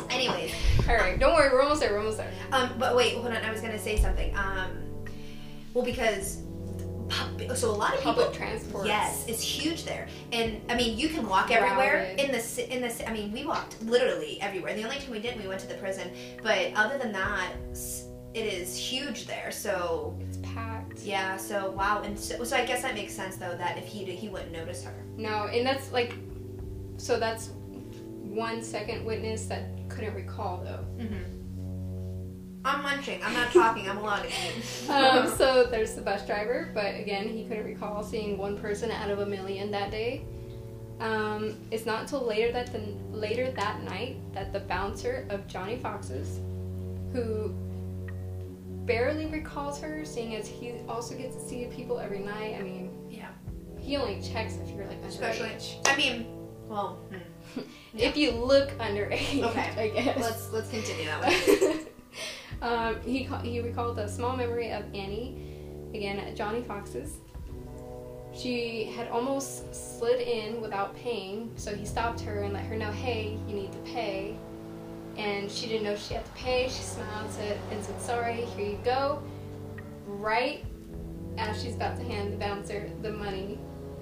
Anyways, 0.10 0.52
All 0.88 0.94
right, 0.94 1.18
don't 1.18 1.34
worry, 1.34 1.50
we're 1.52 1.60
almost 1.62 1.80
there. 1.80 1.90
We're 1.92 1.98
almost 1.98 2.18
there. 2.18 2.30
Um, 2.52 2.70
but 2.78 2.94
wait, 2.94 3.14
hold 3.14 3.26
on. 3.26 3.36
I 3.36 3.50
was 3.50 3.60
gonna 3.60 3.78
say 3.80 3.96
something. 3.98 4.32
Um, 4.36 4.78
well, 5.74 5.84
because 5.84 6.42
pub- 7.12 7.56
so 7.56 7.70
a 7.70 7.72
lot 7.72 7.90
of 7.94 7.98
people. 8.00 8.14
Public 8.14 8.32
transport. 8.32 8.86
Yes, 8.86 9.24
it's 9.28 9.42
huge 9.42 9.84
there, 9.84 10.08
and 10.32 10.60
I 10.68 10.74
mean 10.76 10.98
you 10.98 11.08
can 11.08 11.28
walk 11.28 11.50
everywhere 11.50 12.14
in 12.18 12.32
the 12.32 12.74
in 12.74 12.80
the. 12.82 13.08
I 13.08 13.12
mean 13.12 13.30
we 13.32 13.44
walked 13.44 13.82
literally 13.82 14.40
everywhere. 14.40 14.74
The 14.74 14.84
only 14.84 14.96
time 14.96 15.10
we 15.10 15.18
didn't, 15.20 15.40
we 15.42 15.48
went 15.48 15.60
to 15.60 15.68
the 15.68 15.74
prison. 15.74 16.10
But 16.42 16.72
other 16.74 16.98
than 16.98 17.12
that, 17.12 17.52
it 18.34 18.46
is 18.46 18.76
huge 18.76 19.26
there. 19.26 19.50
So 19.50 20.16
It's 20.20 20.38
packed. 20.38 21.00
yeah, 21.00 21.36
so 21.36 21.70
wow, 21.72 22.02
and 22.04 22.18
so, 22.18 22.42
so 22.44 22.56
I 22.56 22.64
guess 22.64 22.82
that 22.82 22.94
makes 22.94 23.12
sense 23.14 23.36
though 23.36 23.56
that 23.56 23.76
if 23.78 23.86
he 23.86 24.04
he 24.04 24.28
wouldn't 24.28 24.52
notice 24.52 24.82
her. 24.84 24.94
No, 25.16 25.46
and 25.46 25.66
that's 25.66 25.92
like, 25.92 26.14
so 26.96 27.18
that's 27.20 27.50
one 28.22 28.62
second 28.62 29.04
witness 29.04 29.46
that 29.46 29.64
couldn't 29.90 30.14
recall 30.14 30.62
though. 30.64 30.86
Mm-hmm. 31.04 31.41
I'm 32.64 32.82
munching. 32.82 33.20
I'm 33.24 33.32
not 33.34 33.52
talking. 33.52 33.88
I'm 33.88 33.98
allowed 33.98 34.24
to. 34.24 34.92
Um, 34.92 35.28
so 35.36 35.64
there's 35.64 35.94
the 35.94 36.00
bus 36.02 36.24
driver, 36.26 36.70
but 36.74 36.94
again, 36.94 37.28
he 37.28 37.44
couldn't 37.44 37.64
recall 37.64 38.02
seeing 38.02 38.38
one 38.38 38.56
person 38.58 38.90
out 38.90 39.10
of 39.10 39.18
a 39.20 39.26
million 39.26 39.70
that 39.72 39.90
day. 39.90 40.24
Um, 41.00 41.56
it's 41.72 41.84
not 41.86 42.02
until 42.02 42.24
later 42.24 42.52
that 42.52 42.72
the 42.72 42.78
later 43.10 43.50
that 43.50 43.82
night 43.82 44.16
that 44.34 44.52
the 44.52 44.60
bouncer 44.60 45.26
of 45.30 45.46
Johnnie 45.48 45.78
Fox's, 45.78 46.38
who 47.12 47.52
barely 48.86 49.26
recalls 49.26 49.80
her, 49.80 50.04
seeing 50.04 50.36
as 50.36 50.46
he 50.46 50.74
also 50.88 51.16
gets 51.16 51.34
to 51.34 51.42
see 51.42 51.64
people 51.66 51.98
every 51.98 52.20
night. 52.20 52.56
I 52.58 52.62
mean, 52.62 52.90
Yeah. 53.10 53.28
he 53.80 53.96
only 53.96 54.20
checks 54.22 54.56
if 54.62 54.70
you're 54.76 54.86
like 54.86 55.02
Especially. 55.02 55.50
I 55.86 55.96
mean, 55.96 56.26
well, 56.68 56.98
hmm. 57.10 57.60
If 57.98 58.16
you 58.16 58.30
look 58.30 58.70
underage, 58.78 59.42
Okay. 59.42 59.70
I 59.76 59.88
guess. 59.88 60.20
let's 60.20 60.52
let's 60.52 60.70
continue 60.70 61.06
that 61.06 61.20
way. 61.22 61.78
um, 62.62 63.00
he 63.02 63.24
ca- 63.24 63.40
he 63.40 63.60
recalled 63.60 63.98
a 63.98 64.08
small 64.08 64.36
memory 64.36 64.70
of 64.70 64.84
Annie, 64.94 65.90
again 65.92 66.18
at 66.18 66.36
Johnnie 66.36 66.62
Fox's. 66.62 67.16
She 68.34 68.84
had 68.84 69.08
almost 69.08 69.74
slid 69.98 70.20
in 70.20 70.62
without 70.62 70.96
paying, 70.96 71.50
so 71.56 71.74
he 71.74 71.84
stopped 71.84 72.20
her 72.20 72.42
and 72.42 72.54
let 72.54 72.64
her 72.64 72.76
know, 72.76 72.90
"Hey, 72.90 73.36
you 73.46 73.54
need 73.54 73.72
to 73.72 73.78
pay." 73.78 74.36
And 75.18 75.50
she 75.50 75.66
didn't 75.66 75.84
know 75.84 75.96
she 75.96 76.14
had 76.14 76.24
to 76.24 76.30
pay. 76.32 76.68
She 76.68 76.82
smiled 76.82 77.30
said, 77.30 77.58
and 77.70 77.84
said, 77.84 78.00
"Sorry, 78.00 78.46
here 78.56 78.70
you 78.70 78.78
go." 78.84 79.22
Right 80.06 80.64
as 81.38 81.62
she's 81.62 81.74
about 81.74 81.96
to 81.96 82.04
hand 82.04 82.32
the 82.32 82.36
bouncer 82.36 82.90
the 83.02 83.12
money, 83.12 83.58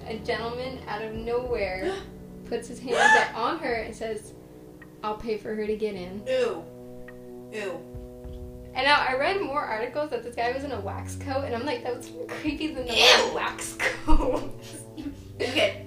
a 0.06 0.18
gentleman 0.18 0.78
out 0.86 1.02
of 1.02 1.14
nowhere 1.14 1.92
puts 2.44 2.68
his 2.68 2.78
hand 2.78 3.34
on 3.34 3.58
her 3.58 3.72
and 3.72 3.94
says, 3.94 4.34
"I'll 5.02 5.16
pay 5.16 5.38
for 5.38 5.54
her 5.54 5.66
to 5.66 5.76
get 5.76 5.94
in." 5.94 6.22
Ew. 6.26 6.62
And 8.80 8.86
now 8.86 9.04
I 9.06 9.14
read 9.14 9.42
more 9.42 9.60
articles 9.60 10.08
that 10.08 10.22
this 10.22 10.34
guy 10.34 10.52
was 10.52 10.64
in 10.64 10.72
a 10.72 10.80
wax 10.80 11.16
coat, 11.16 11.44
and 11.44 11.54
I'm 11.54 11.66
like, 11.66 11.84
that's 11.84 12.10
more 12.12 12.24
creepy 12.26 12.68
than 12.68 12.86
the 12.86 12.94
word 12.94 13.34
wax 13.34 13.76
coat. 13.78 14.58
Okay. 15.38 15.86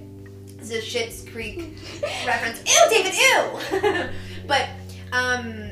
This 0.58 0.70
is 0.70 0.84
Schitt's 0.84 1.28
Creek 1.28 1.78
reference. 2.26 2.64
Ew, 2.66 2.90
David, 2.92 3.14
ew! 3.16 4.10
but, 4.48 4.70
um, 5.12 5.72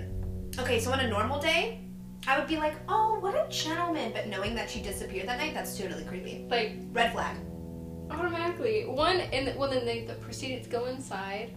okay, 0.58 0.80
so 0.80 0.92
on 0.92 1.00
a 1.00 1.08
normal 1.08 1.40
day, 1.40 1.82
I 2.28 2.40
would 2.40 2.48
be 2.48 2.58
like, 2.58 2.74
oh, 2.90 3.20
what 3.20 3.36
a 3.36 3.48
gentleman. 3.52 4.14
But 4.14 4.28
knowing 4.28 4.56
that 4.56 4.68
she 4.70 4.82
disappeared 4.82 5.28
that 5.28 5.38
night, 5.38 5.54
that's 5.54 5.78
totally 5.78 6.04
creepy. 6.06 6.48
like 6.50 6.78
Red 6.92 7.12
flag. 7.12 7.38
automatically, 8.10 8.86
one, 8.86 9.18
and 9.18 9.56
well, 9.60 9.70
then 9.70 9.86
they 9.86 10.06
the 10.06 10.16
proceeded 10.16 10.64
to 10.64 10.70
go 10.72 10.86
inside, 10.86 11.54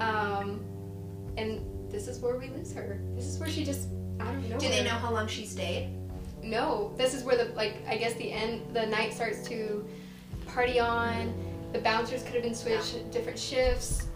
um, 0.00 0.64
and 1.36 1.90
this 1.90 2.08
is 2.08 2.18
where 2.20 2.36
we 2.36 2.48
lose 2.48 2.72
her. 2.72 3.02
This 3.14 3.26
is 3.26 3.38
where 3.38 3.48
she 3.50 3.62
just 3.62 3.88
I 3.88 3.88
don't 3.88 3.90
know. 3.90 3.95
Do 4.18 4.68
they 4.68 4.82
know 4.84 4.90
how 4.90 5.12
long 5.12 5.26
she 5.26 5.44
stayed? 5.44 5.90
No, 6.42 6.92
this 6.96 7.12
is 7.14 7.24
where 7.24 7.36
the 7.36 7.52
like 7.54 7.76
I 7.88 7.96
guess 7.96 8.14
the 8.14 8.30
end 8.32 8.62
the 8.74 8.86
night 8.86 9.12
starts 9.12 9.46
to 9.48 9.86
party 10.46 10.78
on. 10.78 11.34
The 11.72 11.80
bouncers 11.80 12.22
could 12.22 12.34
have 12.34 12.42
been 12.42 12.54
switched 12.54 13.10
different 13.10 13.38
shifts, 13.38 14.06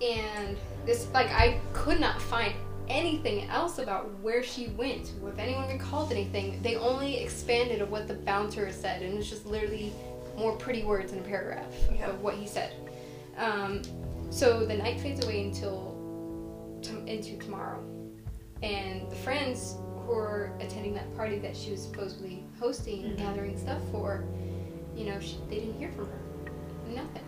and 0.00 0.56
this 0.84 1.08
like 1.12 1.28
I 1.28 1.60
could 1.72 2.00
not 2.00 2.20
find 2.22 2.54
anything 2.88 3.48
else 3.50 3.78
about 3.78 4.18
where 4.20 4.42
she 4.42 4.68
went. 4.68 5.12
If 5.26 5.38
anyone 5.38 5.68
recalled 5.68 6.12
anything, 6.12 6.60
they 6.62 6.76
only 6.76 7.18
expanded 7.18 7.80
of 7.82 7.90
what 7.90 8.08
the 8.08 8.14
bouncer 8.14 8.70
said, 8.72 9.02
and 9.02 9.18
it's 9.18 9.28
just 9.28 9.44
literally 9.46 9.92
more 10.38 10.52
pretty 10.56 10.82
words 10.84 11.12
in 11.12 11.18
a 11.18 11.22
paragraph 11.22 11.66
Yeah. 11.94 12.08
of 12.10 12.22
what 12.22 12.34
he 12.34 12.46
said. 12.46 12.74
Um, 13.36 13.82
so 14.30 14.64
the 14.64 14.74
night 14.74 15.00
fades 15.00 15.24
away 15.24 15.44
until 15.44 15.94
to, 16.82 17.04
into 17.06 17.36
tomorrow, 17.38 17.82
and 18.62 18.85
friends 19.30 19.74
who 20.06 20.12
were 20.14 20.52
attending 20.60 20.94
that 20.94 21.16
party 21.16 21.36
that 21.40 21.56
she 21.56 21.72
was 21.72 21.82
supposedly 21.82 22.44
hosting 22.60 23.02
and 23.02 23.14
Mhm. 23.14 23.18
gathering 23.18 23.58
stuff 23.58 23.82
for, 23.90 24.22
you 24.94 25.04
know, 25.04 25.18
she, 25.18 25.36
they 25.50 25.56
didn't 25.56 25.76
hear 25.78 25.90
from 25.90 26.06
her. 26.06 26.20
Nothing. 26.94 27.24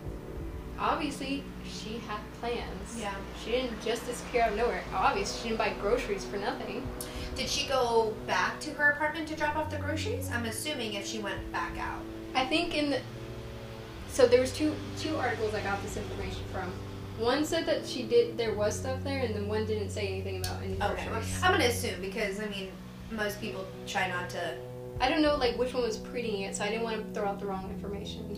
Obviously, 0.79 1.43
she 1.69 1.97
had 2.07 2.21
plans. 2.39 2.95
Yeah. 2.97 3.13
She 3.43 3.51
didn't 3.51 3.81
just 3.81 4.05
disappear 4.05 4.43
out 4.43 4.51
of 4.51 4.57
nowhere. 4.57 4.81
Obviously, 4.93 5.41
she 5.41 5.47
didn't 5.49 5.57
buy 5.57 5.73
groceries 5.81 6.23
for 6.23 6.37
nothing. 6.37 6.87
Did 7.35 7.49
she 7.49 7.67
go 7.67 8.13
back 8.25 8.61
to 8.61 8.69
her 8.75 8.91
apartment 8.91 9.27
to 9.27 9.35
drop 9.35 9.57
off 9.57 9.69
the 9.69 9.75
groceries? 9.77 10.31
I'm 10.31 10.45
assuming 10.45 10.93
if 10.93 11.05
she 11.05 11.19
went 11.19 11.51
back 11.51 11.77
out. 11.77 11.99
I 12.33 12.45
think 12.45 12.75
in 12.77 12.91
the 12.91 13.01
so 14.09 14.25
there 14.25 14.39
was 14.39 14.53
two 14.53 14.73
two 14.97 15.17
articles 15.17 15.53
I 15.53 15.59
got 15.59 15.83
this 15.83 15.97
information 15.97 16.43
from. 16.53 16.71
One 17.19 17.43
said 17.45 17.65
that 17.65 17.85
she 17.85 18.03
did 18.03 18.37
there 18.37 18.53
was 18.53 18.77
stuff 18.79 19.03
there, 19.03 19.19
and 19.19 19.35
then 19.35 19.47
one 19.47 19.65
didn't 19.65 19.89
say 19.89 20.07
anything 20.07 20.37
about 20.39 20.61
any 20.63 20.75
Okay. 20.75 21.05
groceries. 21.07 21.41
I'm 21.43 21.51
gonna 21.51 21.65
assume 21.65 21.99
because 22.01 22.39
I 22.39 22.45
mean 22.45 22.71
most 23.11 23.41
people 23.41 23.65
try 23.85 24.07
not 24.07 24.29
to. 24.31 24.55
I 25.01 25.09
don't 25.09 25.21
know 25.21 25.35
like 25.35 25.57
which 25.57 25.73
one 25.73 25.83
was 25.83 25.97
printing 25.97 26.41
it, 26.41 26.55
so 26.55 26.63
I 26.63 26.69
didn't 26.69 26.83
want 26.83 26.97
to 27.13 27.19
throw 27.19 27.27
out 27.29 27.39
the 27.39 27.45
wrong 27.45 27.69
information. 27.69 28.29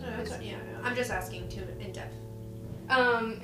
Yeah, 0.42 0.56
I'm 0.82 0.94
just 0.96 1.10
asking 1.10 1.48
too 1.48 1.62
in 1.80 1.92
depth 1.92 2.14
Um, 2.88 3.40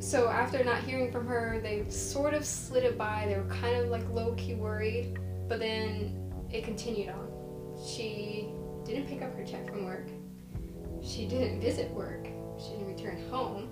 so 0.00 0.28
after 0.28 0.62
not 0.64 0.78
hearing 0.82 1.10
from 1.12 1.26
her, 1.26 1.60
they 1.62 1.88
sort 1.88 2.34
of 2.34 2.44
slid 2.44 2.84
it 2.84 2.98
by. 2.98 3.24
They 3.28 3.36
were 3.38 3.48
kind 3.48 3.76
of 3.76 3.88
like 3.88 4.08
low 4.10 4.34
key 4.36 4.54
worried, 4.54 5.18
but 5.48 5.58
then 5.60 6.32
it 6.50 6.64
continued 6.64 7.10
on. 7.10 7.28
She 7.86 8.48
didn't 8.84 9.06
pick 9.06 9.22
up 9.22 9.34
her 9.36 9.44
check 9.44 9.68
from 9.68 9.84
work. 9.84 10.08
She 11.02 11.26
didn't 11.26 11.60
visit 11.60 11.90
work. 11.92 12.26
She 12.58 12.70
didn't 12.72 12.88
return 12.88 13.22
home. 13.30 13.68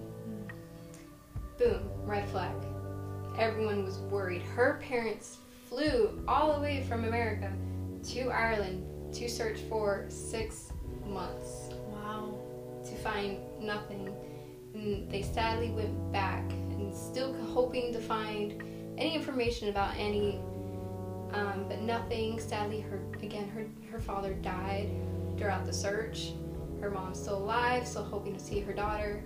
Boom, 1.58 1.88
red 2.04 2.28
flag. 2.30 2.54
Everyone 3.38 3.84
was 3.84 3.98
worried. 3.98 4.42
Her 4.42 4.80
parents 4.82 5.38
flew 5.68 6.22
all 6.26 6.54
the 6.54 6.60
way 6.60 6.84
from 6.88 7.04
America 7.04 7.52
to 8.10 8.30
Ireland 8.30 9.14
to 9.14 9.28
search 9.28 9.58
for 9.68 10.06
six 10.08 10.72
months 11.06 11.70
Wow. 11.92 12.34
to 12.84 12.94
find 12.96 13.38
nothing. 13.60 14.14
And 14.74 15.08
they 15.10 15.22
sadly 15.22 15.70
went 15.70 16.12
back 16.12 16.42
and 16.50 16.94
still 16.94 17.32
hoping 17.32 17.92
to 17.92 18.00
find 18.00 18.60
any 18.98 19.14
information 19.14 19.68
about 19.68 19.96
Annie, 19.96 20.40
um, 21.32 21.66
but 21.68 21.80
nothing. 21.80 22.40
Sadly, 22.40 22.80
her 22.80 23.00
again, 23.22 23.48
her 23.48 23.66
her 23.90 24.00
father 24.00 24.34
died 24.34 24.90
throughout 25.36 25.64
the 25.64 25.72
search. 25.72 26.32
Her 26.80 26.90
mom's 26.90 27.20
still 27.20 27.38
alive, 27.38 27.86
still 27.86 28.04
hoping 28.04 28.34
to 28.34 28.40
see 28.40 28.60
her 28.60 28.72
daughter, 28.72 29.22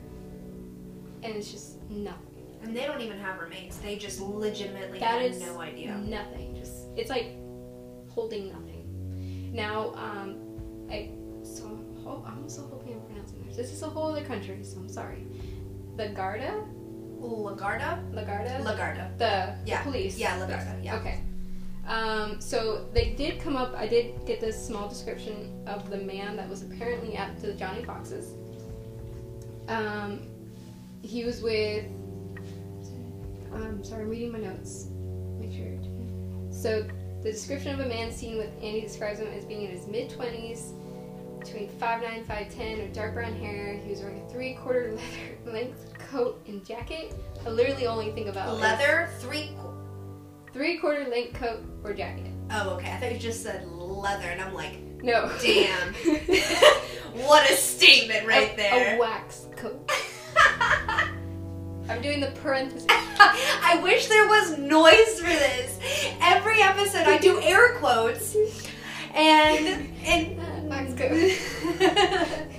and 1.23 1.35
it's 1.35 1.51
just 1.51 1.78
nothing. 1.91 2.25
And 2.63 2.77
they 2.77 2.87
don't 2.87 3.01
even 3.01 3.19
have 3.19 3.41
remains. 3.41 3.79
They 3.79 3.97
just 3.97 4.21
legitimately 4.21 4.99
That 4.99 5.23
have 5.23 5.41
no 5.41 5.61
idea. 5.61 5.97
Nothing. 5.99 6.55
Just 6.57 6.89
it's 6.97 7.11
like 7.11 7.37
holding 8.11 8.49
nothing. 8.49 9.51
Now, 9.55 9.93
um, 9.95 10.37
I 10.91 11.11
so 11.43 11.67
I'm, 11.67 12.03
ho- 12.05 12.25
I'm 12.27 12.43
also 12.43 12.63
hoping 12.67 12.95
I'm 12.95 13.01
pronouncing 13.03 13.45
this. 13.47 13.57
This 13.57 13.73
is 13.73 13.83
a 13.83 13.89
whole 13.89 14.11
other 14.11 14.25
country, 14.25 14.59
so 14.63 14.79
I'm 14.79 14.89
sorry. 14.89 15.25
The 15.97 16.09
Garda, 16.11 16.65
Lagarda? 17.21 18.13
Lagarda, 18.13 18.61
Lagarda. 18.63 19.17
the 19.19 19.55
Yeah. 19.65 19.83
police. 19.83 20.19
Yeah, 20.19 20.39
Lagarda, 20.39 20.85
yeah. 20.85 20.97
Okay. 20.97 21.21
Um, 21.87 22.41
so 22.41 22.87
they 22.93 23.15
did 23.15 23.41
come 23.41 23.57
up. 23.57 23.75
I 23.75 23.87
did 23.87 24.27
get 24.27 24.41
this 24.41 24.63
small 24.63 24.89
description 24.89 25.63
of 25.67 25.89
the 25.91 25.97
man 25.97 26.37
that 26.37 26.49
was 26.49 26.63
apparently 26.63 27.17
at 27.17 27.41
the 27.41 27.55
Johnnie 27.55 27.85
Fox's. 27.85 28.35
Um, 29.69 30.21
he 31.03 31.25
was 31.25 31.43
with. 31.43 31.85
I'm 33.53 33.83
sorry, 33.83 34.03
I'm 34.03 34.09
reading 34.11 34.33
my 34.33 34.39
notes. 34.39 34.87
Make 35.41 35.53
sure. 35.53 35.79
So 36.53 36.87
the 37.23 37.33
description 37.33 37.79
of 37.79 37.85
a 37.85 37.89
man 37.89 38.13
seen 38.13 38.37
with 38.39 38.51
Andy 38.63 38.81
describes 38.81 39.21
him 39.21 39.29
as 39.29 39.45
being 39.45 39.63
in 39.63 39.71
his 39.71 39.87
mid 39.87 40.11
twenties, 40.11 40.73
between 41.41 41.69
5'9", 41.69 42.25
5'10", 42.27 42.83
with 42.83 42.93
dark 42.95 43.15
brown 43.15 43.35
hair. 43.35 43.75
He 43.83 43.91
was 43.91 44.01
wearing 44.01 44.23
a 44.23 44.29
three-quarter 44.31 44.93
leather 45.47 45.53
length 45.53 45.93
coat 45.99 46.41
and 46.47 46.65
jacket. 46.65 47.15
I 47.47 47.51
literally 47.51 47.87
only 47.87 48.13
think 48.13 48.29
about 48.29 48.59
Leather, 48.59 49.09
three. 49.21 49.51
three-quarter 50.53 51.09
length 51.09 51.35
coat 51.35 51.63
or 51.85 51.93
jacket. 51.95 52.31
Oh, 52.51 52.71
okay. 52.77 52.91
I 52.93 52.97
thought 52.99 53.13
you 53.13 53.19
just 53.19 53.43
said 53.43 53.67
leather, 53.69 54.27
and 54.29 54.41
I'm 54.41 54.55
like, 54.55 54.79
No. 55.03 55.31
damn. 55.41 55.95
what 57.25 57.49
a 57.51 57.55
statement 57.55 58.27
right 58.27 58.53
a, 58.55 58.57
there. 58.57 58.97
A 58.97 58.99
wax 58.99 59.47
coat. 59.57 59.91
I'm 61.89 62.03
doing 62.03 62.21
the 62.21 62.31
parentheses. 62.43 62.87
I 62.91 63.81
wish 63.83 64.07
there 64.09 64.27
was 64.29 64.59
noise 64.59 65.19
for 65.21 65.27
this. 65.27 65.79
Every 66.21 66.61
episode, 66.63 67.07
I 67.07 67.19
do 67.19 67.41
air 67.41 67.77
quotes, 67.79 68.37
and 69.15 69.89
and 70.05 70.39
wax 70.69 70.95
coat. 70.95 72.45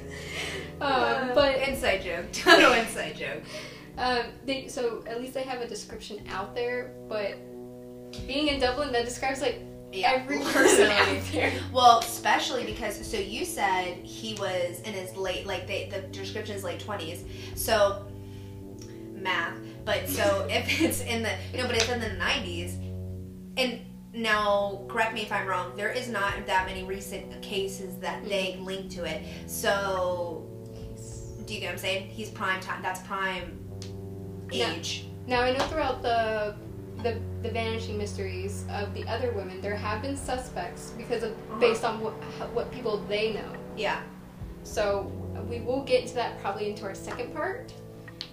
Um, 0.81 1.31
but 1.35 1.67
inside 1.67 2.03
joke, 2.03 2.31
total 2.31 2.71
inside 2.71 3.17
joke. 3.17 3.43
um, 3.97 4.23
they, 4.45 4.69
so 4.69 5.03
at 5.07 5.19
least 5.19 5.33
they 5.33 5.43
have 5.43 5.59
a 5.59 5.67
description 5.67 6.21
out 6.29 6.55
there. 6.55 6.93
But 7.09 7.37
being 8.25 8.47
in 8.47 8.61
Dublin, 8.61 8.93
that 8.93 9.03
describes 9.03 9.41
like 9.41 9.59
every 9.93 10.39
person 10.39 10.89
out 10.89 11.17
there. 11.33 11.51
Well, 11.73 11.99
especially 11.99 12.63
because 12.63 13.05
so 13.05 13.17
you 13.17 13.43
said 13.43 13.97
he 13.97 14.35
was 14.35 14.79
in 14.85 14.93
his 14.93 15.17
late 15.17 15.45
like 15.45 15.67
they 15.67 15.89
the 15.91 15.99
description 16.17 16.55
is 16.55 16.63
late 16.63 16.79
twenties. 16.79 17.25
So 17.55 18.05
math. 19.21 19.58
But 19.86 20.08
so 20.10 20.47
if 20.49 20.82
it's 20.82 21.01
in 21.01 21.23
the 21.23 21.32
you 21.53 21.60
know, 21.62 21.67
but 21.67 21.75
it's 21.75 21.89
in 21.89 21.99
the 21.99 22.13
nineties 22.13 22.75
and 23.58 23.79
now 24.13 24.82
correct 24.88 25.13
me 25.13 25.21
if 25.21 25.32
I'm 25.32 25.45
wrong, 25.47 25.75
there 25.77 25.91
is 25.91 26.10
not 26.10 26.34
that 26.47 26.65
many 26.65 26.84
recent 26.84 27.41
cases 27.41 27.95
that 27.99 28.23
they 28.27 28.58
link 28.62 28.89
to 28.91 29.03
it. 29.05 29.23
So 29.47 30.45
Do 31.45 31.53
you 31.53 31.60
get 31.60 31.67
what 31.67 31.71
I'm 31.73 31.77
saying? 31.79 32.08
He's 32.10 32.29
prime 32.29 32.60
time. 32.62 32.82
That's 32.82 33.01
prime 33.01 33.58
age. 34.51 35.05
Now 35.27 35.41
I 35.41 35.51
know 35.55 35.63
throughout 35.67 36.01
the 36.01 36.55
the 37.03 37.17
the 37.43 37.49
vanishing 37.49 37.97
mysteries 37.97 38.65
of 38.71 38.93
the 38.93 39.08
other 39.08 39.32
women, 39.32 39.62
there 39.62 39.75
have 39.75 40.01
been 40.01 40.17
suspects 40.17 40.91
because 40.97 41.23
of 41.23 41.32
Uh-huh. 41.32 41.60
based 41.60 41.84
on 41.86 41.99
what 42.01 42.13
what 42.53 42.71
people 42.71 42.97
they 43.08 43.34
know. 43.34 43.51
Yeah. 43.77 44.01
So 44.63 45.12
we 45.49 45.62
will 45.62 45.84
get 45.84 46.01
into 46.03 46.15
that 46.15 46.39
probably 46.41 46.69
into 46.69 46.84
our 46.86 46.95
second 46.95 47.34
part. 47.34 47.71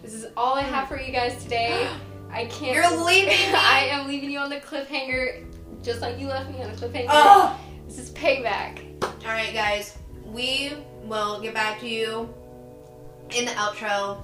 This 0.06 0.14
is 0.14 0.26
all 0.36 0.54
I 0.54 0.60
have 0.60 0.86
for 0.86 1.00
you 1.00 1.10
guys 1.10 1.42
today. 1.42 1.90
I 2.30 2.44
can't. 2.50 2.76
You're 2.76 3.04
leaving? 3.04 3.32
I 3.56 3.88
am 3.90 4.06
leaving 4.06 4.30
you 4.30 4.38
on 4.38 4.48
the 4.48 4.60
cliffhanger, 4.60 5.44
just 5.82 6.00
like 6.00 6.16
you 6.20 6.28
left 6.28 6.48
me 6.48 6.62
on 6.62 6.70
the 6.70 6.76
cliffhanger. 6.76 7.06
Oh. 7.08 7.60
This 7.88 7.98
is 7.98 8.10
payback. 8.10 9.02
All 9.02 9.32
right, 9.32 9.52
guys. 9.52 9.98
We 10.24 10.74
will 11.02 11.40
get 11.40 11.54
back 11.54 11.80
to 11.80 11.88
you 11.88 12.32
in 13.30 13.46
the 13.46 13.50
outro. 13.52 14.22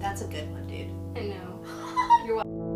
That's 0.00 0.22
a 0.22 0.26
good 0.28 0.50
one, 0.50 0.66
dude. 0.66 0.88
I 1.14 1.26
know. 1.28 2.24
You're 2.24 2.36
welcome. 2.36 2.67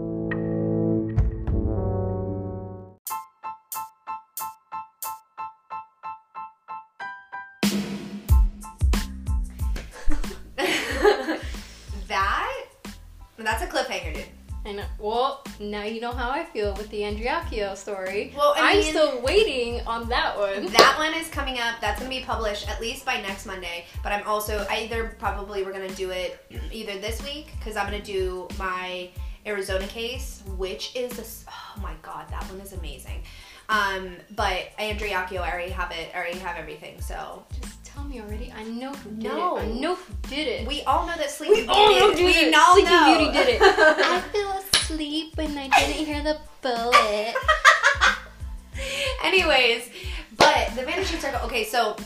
That's 13.43 13.63
a 13.63 13.67
cliffhanger, 13.67 14.15
dude. 14.15 14.25
I 14.65 14.73
know. 14.73 14.85
Well, 15.01 15.43
now 15.59 15.83
you 15.83 16.01
know 16.01 16.13
how 16.13 16.31
I 16.31 16.45
feel 16.45 16.73
with 16.75 16.89
the 16.91 17.01
Andriacchio 17.01 17.77
story. 17.77 18.33
Well, 18.37 18.55
I 18.57 18.71
I'm 18.73 18.79
mean- 18.79 18.91
still 18.91 19.21
waiting 19.21 19.81
on 19.89 20.09
that 20.09 20.39
one. 20.39 20.67
That 20.67 20.95
one 20.99 21.13
is 21.21 21.29
coming 21.29 21.59
up. 21.59 21.81
That's 21.81 21.99
gonna 21.99 22.09
be 22.09 22.21
published 22.21 22.69
at 22.69 22.81
least 22.81 23.05
by 23.05 23.21
next 23.21 23.45
Monday. 23.45 23.87
But 24.05 24.13
I'm 24.13 24.25
also 24.27 24.65
either 24.71 25.17
probably 25.19 25.65
we're 25.65 25.73
gonna 25.73 25.89
do 25.95 26.11
it 26.11 26.45
either 26.71 26.97
this 27.01 27.21
week 27.25 27.49
because 27.59 27.77
I'm 27.77 27.87
gonna 27.87 28.01
do 28.05 28.47
my 28.57 29.11
Arizona 29.47 29.87
case, 29.89 30.45
which 30.57 30.95
is 30.95 31.19
a 31.19 31.51
oh 31.51 31.81
my 31.83 31.95
god, 32.01 32.29
that 32.31 32.45
one 32.45 32.61
is 32.61 32.73
amazing. 32.73 33.25
Um, 33.69 34.17
but 34.37 34.71
Andriacchio, 34.79 35.41
I 35.41 35.51
already 35.51 35.71
have 35.73 35.91
it. 35.93 36.11
I 36.15 36.19
already 36.19 36.39
have 36.39 36.57
everything. 36.57 37.01
So 37.01 37.45
Just 37.61 37.85
tell 37.85 38.05
me 38.05 38.21
already. 38.21 38.53
I 38.57 38.65
know 38.65 38.93
who 38.93 39.11
did 39.13 39.23
No. 39.25 39.57
it. 39.59 39.63
I 39.63 39.67
know 39.69 39.95
who 39.95 40.15
did 40.29 40.47
it. 40.49 40.69
we 40.69 40.83
all 40.83 41.07
know 41.07 41.17
that 41.17 41.31
Sleeping 41.31 41.65
We 41.65 41.69
all 41.69 41.87
Beauty. 41.89 42.01
know 42.01 42.11
who 42.13 42.25
we 42.27 42.33
did 42.33 42.49
it. 42.49 42.55
all 42.55 42.75
Sleeping 42.75 42.93
know. 42.93 43.19
Beauty 43.19 43.33
did 43.33 43.49
it. 43.49 43.63
I 43.63 44.21
fell 44.21 44.53
asleep 44.59 45.39
and 45.39 45.59
I 45.59 45.69
didn't 45.69 46.07
hear 46.07 46.23
the 46.23 46.39
bullet. 46.61 47.35
Anyways, 49.25 49.89
but 50.37 50.69
the 50.75 50.83
vanishing 50.85 51.21
circle. 51.21 51.41
Okay, 51.47 51.65
so 51.65 51.97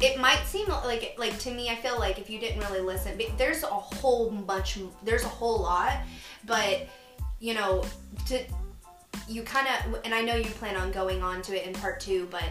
it 0.00 0.18
might 0.18 0.42
seem 0.46 0.66
like 0.68 1.14
like 1.18 1.38
to 1.40 1.50
me. 1.52 1.68
I 1.70 1.76
feel 1.76 1.98
like 1.98 2.18
if 2.18 2.28
you 2.28 2.40
didn't 2.40 2.60
really 2.60 2.80
listen, 2.80 3.18
there's 3.38 3.62
a 3.62 3.66
whole 3.66 4.30
bunch 4.30 4.78
There's 5.02 5.24
a 5.24 5.28
whole 5.28 5.58
lot, 5.60 5.98
but 6.44 6.88
you 7.40 7.54
know, 7.54 7.84
to 8.26 8.42
you 9.28 9.42
kind 9.42 9.66
of 9.68 10.00
and 10.04 10.14
I 10.14 10.22
know 10.22 10.34
you 10.36 10.50
plan 10.50 10.76
on 10.76 10.92
going 10.92 11.22
on 11.22 11.42
to 11.42 11.56
it 11.56 11.66
in 11.66 11.72
part 11.74 12.00
two, 12.00 12.28
but 12.30 12.44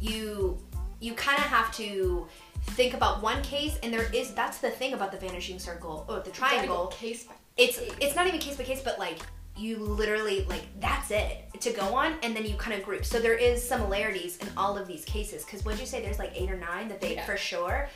you 0.00 0.58
you 1.00 1.14
kind 1.14 1.38
of 1.38 1.44
have 1.44 1.74
to 1.76 2.26
think 2.70 2.94
about 2.94 3.22
one 3.22 3.42
case 3.42 3.78
and 3.82 3.92
there 3.92 4.10
is 4.12 4.34
that's 4.34 4.58
the 4.58 4.70
thing 4.70 4.94
about 4.94 5.12
the 5.12 5.18
vanishing 5.18 5.58
circle 5.58 6.04
or 6.08 6.20
the 6.20 6.30
triangle. 6.30 6.88
Case 6.88 7.24
by 7.24 7.34
it's 7.56 7.80
it's 8.00 8.16
not 8.16 8.26
even 8.26 8.40
case 8.40 8.56
by 8.56 8.64
case 8.64 8.82
but 8.82 8.98
like 8.98 9.18
you 9.56 9.78
literally 9.78 10.44
like 10.50 10.64
that's 10.80 11.10
it 11.10 11.48
to 11.60 11.70
go 11.72 11.94
on 11.94 12.14
and 12.22 12.36
then 12.36 12.44
you 12.44 12.54
kind 12.56 12.78
of 12.78 12.84
group. 12.84 13.04
So 13.04 13.18
there 13.18 13.36
is 13.36 13.66
similarities 13.66 14.36
in 14.38 14.48
all 14.56 14.76
of 14.76 14.86
these 14.86 15.04
cases 15.04 15.44
because 15.44 15.64
would 15.64 15.78
you 15.78 15.86
say 15.86 16.02
there's 16.02 16.18
like 16.18 16.32
eight 16.34 16.50
or 16.50 16.58
nine 16.58 16.88
that 16.88 17.00
they 17.00 17.14
Yeah. 17.14 17.24
for 17.24 17.36
sure 17.36 17.88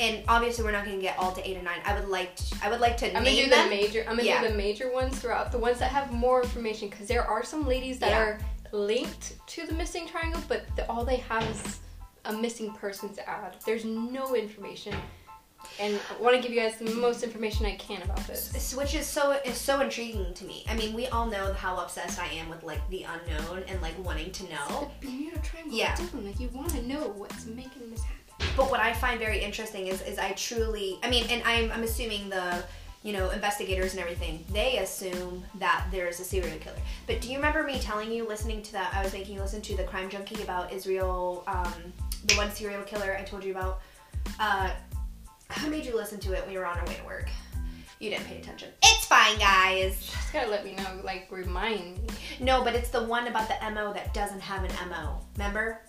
and 0.00 0.22
obviously 0.28 0.64
we're 0.64 0.72
not 0.72 0.84
going 0.84 0.96
to 0.96 1.02
get 1.02 1.16
all 1.18 1.32
to 1.32 1.48
eight 1.48 1.54
and 1.56 1.64
nine 1.64 1.78
i 1.84 1.94
would 1.98 2.08
like 2.08 2.34
to, 2.36 2.56
i 2.62 2.68
would 2.70 2.80
like 2.80 2.96
to 2.96 3.06
I'm 3.08 3.22
gonna 3.24 3.36
do 3.36 3.48
the 3.48 3.66
major. 3.68 4.00
I'm 4.08 4.16
gonna 4.16 4.22
Yeah. 4.24 4.42
do 4.42 4.48
the 4.48 4.54
major 4.54 4.92
ones 4.92 5.18
throughout. 5.18 5.52
The 5.52 5.58
ones 5.58 5.78
that 5.78 5.90
have 5.92 6.12
more 6.12 6.42
information, 6.42 6.88
because 6.88 7.06
there 7.08 7.24
are 7.24 7.44
some 7.44 7.66
ladies 7.66 7.98
that 8.00 8.10
Yeah. 8.10 8.18
are 8.20 8.38
linked 8.72 9.34
to 9.46 9.66
the 9.66 9.74
missing 9.74 10.08
triangle, 10.08 10.42
but 10.48 10.64
the, 10.76 10.88
all 10.90 11.04
they 11.04 11.16
have 11.16 11.42
is 11.48 11.78
a 12.24 12.32
missing 12.32 12.72
persons 12.72 13.18
ad. 13.26 13.54
There's 13.64 13.84
no 13.84 14.34
information, 14.34 14.94
and 15.78 15.98
I 16.10 16.22
want 16.22 16.34
to 16.36 16.42
give 16.42 16.50
you 16.52 16.60
guys 16.60 16.76
the 16.78 16.90
most 16.94 17.22
information 17.22 17.66
I 17.66 17.76
can 17.76 18.02
about 18.02 18.26
this. 18.26 18.74
Which 18.74 18.94
is 18.94 19.06
so 19.06 19.32
is 19.44 19.56
so 19.56 19.80
intriguing 19.80 20.32
to 20.34 20.44
me 20.44 20.64
i 20.68 20.74
mean 20.74 20.94
we 20.94 21.06
all 21.08 21.26
know 21.26 21.52
how 21.52 21.76
obsessed 21.76 22.18
i 22.18 22.26
am 22.26 22.48
with 22.48 22.62
like 22.62 22.80
the 22.90 23.04
unknown 23.04 23.62
and 23.68 23.80
like 23.80 23.94
wanting 24.04 24.30
to 24.32 24.42
know 24.44 24.90
The 25.00 25.06
Bermuda 25.06 25.38
Triangle. 25.40 25.76
Yeah. 25.76 25.94
Different. 25.96 26.26
Like 26.26 26.40
you 26.40 26.48
want 26.48 26.70
to 26.70 26.82
know 26.82 27.02
what's 27.16 27.46
making 27.46 27.90
this 27.90 28.02
happen. 28.02 28.23
But 28.56 28.70
what 28.70 28.80
I 28.80 28.92
find 28.92 29.18
very 29.18 29.40
interesting 29.40 29.88
is, 29.88 30.00
is 30.02 30.18
I 30.18 30.32
truly, 30.32 30.98
I 31.02 31.10
mean, 31.10 31.24
and 31.30 31.42
I'm, 31.44 31.72
I'm 31.72 31.82
assuming 31.82 32.28
the, 32.28 32.62
you 33.02 33.12
know, 33.12 33.30
investigators 33.30 33.92
and 33.92 34.00
everything, 34.00 34.44
they 34.52 34.78
assume 34.78 35.44
that 35.56 35.86
there's 35.90 36.20
a 36.20 36.24
serial 36.24 36.56
killer. 36.58 36.76
But 37.06 37.20
do 37.20 37.28
you 37.28 37.36
remember 37.36 37.62
me 37.62 37.78
telling 37.78 38.12
you, 38.12 38.26
listening 38.26 38.62
to 38.62 38.72
that, 38.72 38.94
I 38.94 39.02
was 39.02 39.12
making 39.12 39.34
you 39.34 39.40
listen 39.40 39.60
to 39.62 39.76
the 39.76 39.84
Crime 39.84 40.08
Junkie 40.08 40.42
about 40.42 40.72
Israel, 40.72 41.44
um, 41.46 41.92
the 42.26 42.34
one 42.34 42.50
serial 42.50 42.82
killer 42.82 43.16
I 43.18 43.22
told 43.22 43.44
you 43.44 43.52
about? 43.52 43.80
Uh, 44.38 44.70
who 45.58 45.70
made 45.70 45.84
you 45.84 45.94
listen 45.94 46.18
to 46.20 46.32
it 46.32 46.42
when 46.44 46.52
you 46.52 46.58
were 46.58 46.66
on 46.66 46.78
our 46.78 46.86
way 46.86 46.94
to 46.94 47.04
work? 47.04 47.28
You 48.00 48.10
didn't 48.10 48.26
pay 48.26 48.38
attention. 48.38 48.70
It's 48.82 49.06
fine, 49.06 49.38
guys. 49.38 49.98
Just 49.98 50.32
gotta 50.32 50.50
let 50.50 50.64
me 50.64 50.74
know. 50.74 51.00
Like 51.04 51.28
remind 51.30 51.98
me. 51.98 52.08
No, 52.40 52.64
but 52.64 52.74
it's 52.74 52.90
the 52.90 53.02
one 53.02 53.28
about 53.28 53.48
the 53.48 53.70
MO 53.70 53.92
that 53.92 54.12
doesn't 54.12 54.40
have 54.40 54.64
an 54.64 54.70
MO. 54.88 55.20
Remember? 55.36 55.80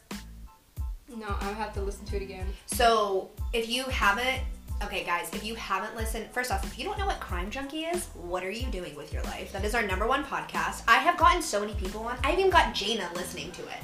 No, 1.16 1.28
I'll 1.42 1.54
have 1.54 1.74
to 1.74 1.82
listen 1.82 2.06
to 2.08 2.16
it 2.18 2.22
again. 2.22 2.46
So 2.66 3.30
if 3.54 3.70
you 3.70 3.84
haven't, 3.86 4.42
okay, 4.84 5.04
guys, 5.06 5.30
if 5.34 5.44
you 5.46 5.56
haven't 5.56 5.96
listened, 5.96 6.28
first 6.32 6.52
off, 6.52 6.64
if 6.66 6.78
you 6.78 6.84
don't 6.86 6.98
know 6.98 7.06
what 7.06 7.20
Crime 7.20 7.50
Junkie 7.50 7.84
is, 7.86 8.08
what 8.14 8.44
are 8.44 8.52
you 8.52 8.68
doing 8.68 8.96
with 8.96 9.14
your 9.14 9.24
life? 9.24 9.52
That 9.54 9.64
is 9.64 9.74
our 9.76 9.82
number 9.82 10.08
one 10.08 10.24
podcast. 10.26 10.84
I 10.88 10.98
have 10.98 11.18
gotten 11.18 11.42
so 11.42 11.60
many 11.62 11.74
people 11.76 12.02
on. 12.02 12.18
I 12.24 12.34
even 12.34 12.50
got 12.50 12.74
Jaina 12.74 13.10
listening 13.16 13.52
to 13.54 13.62
it. 13.64 13.80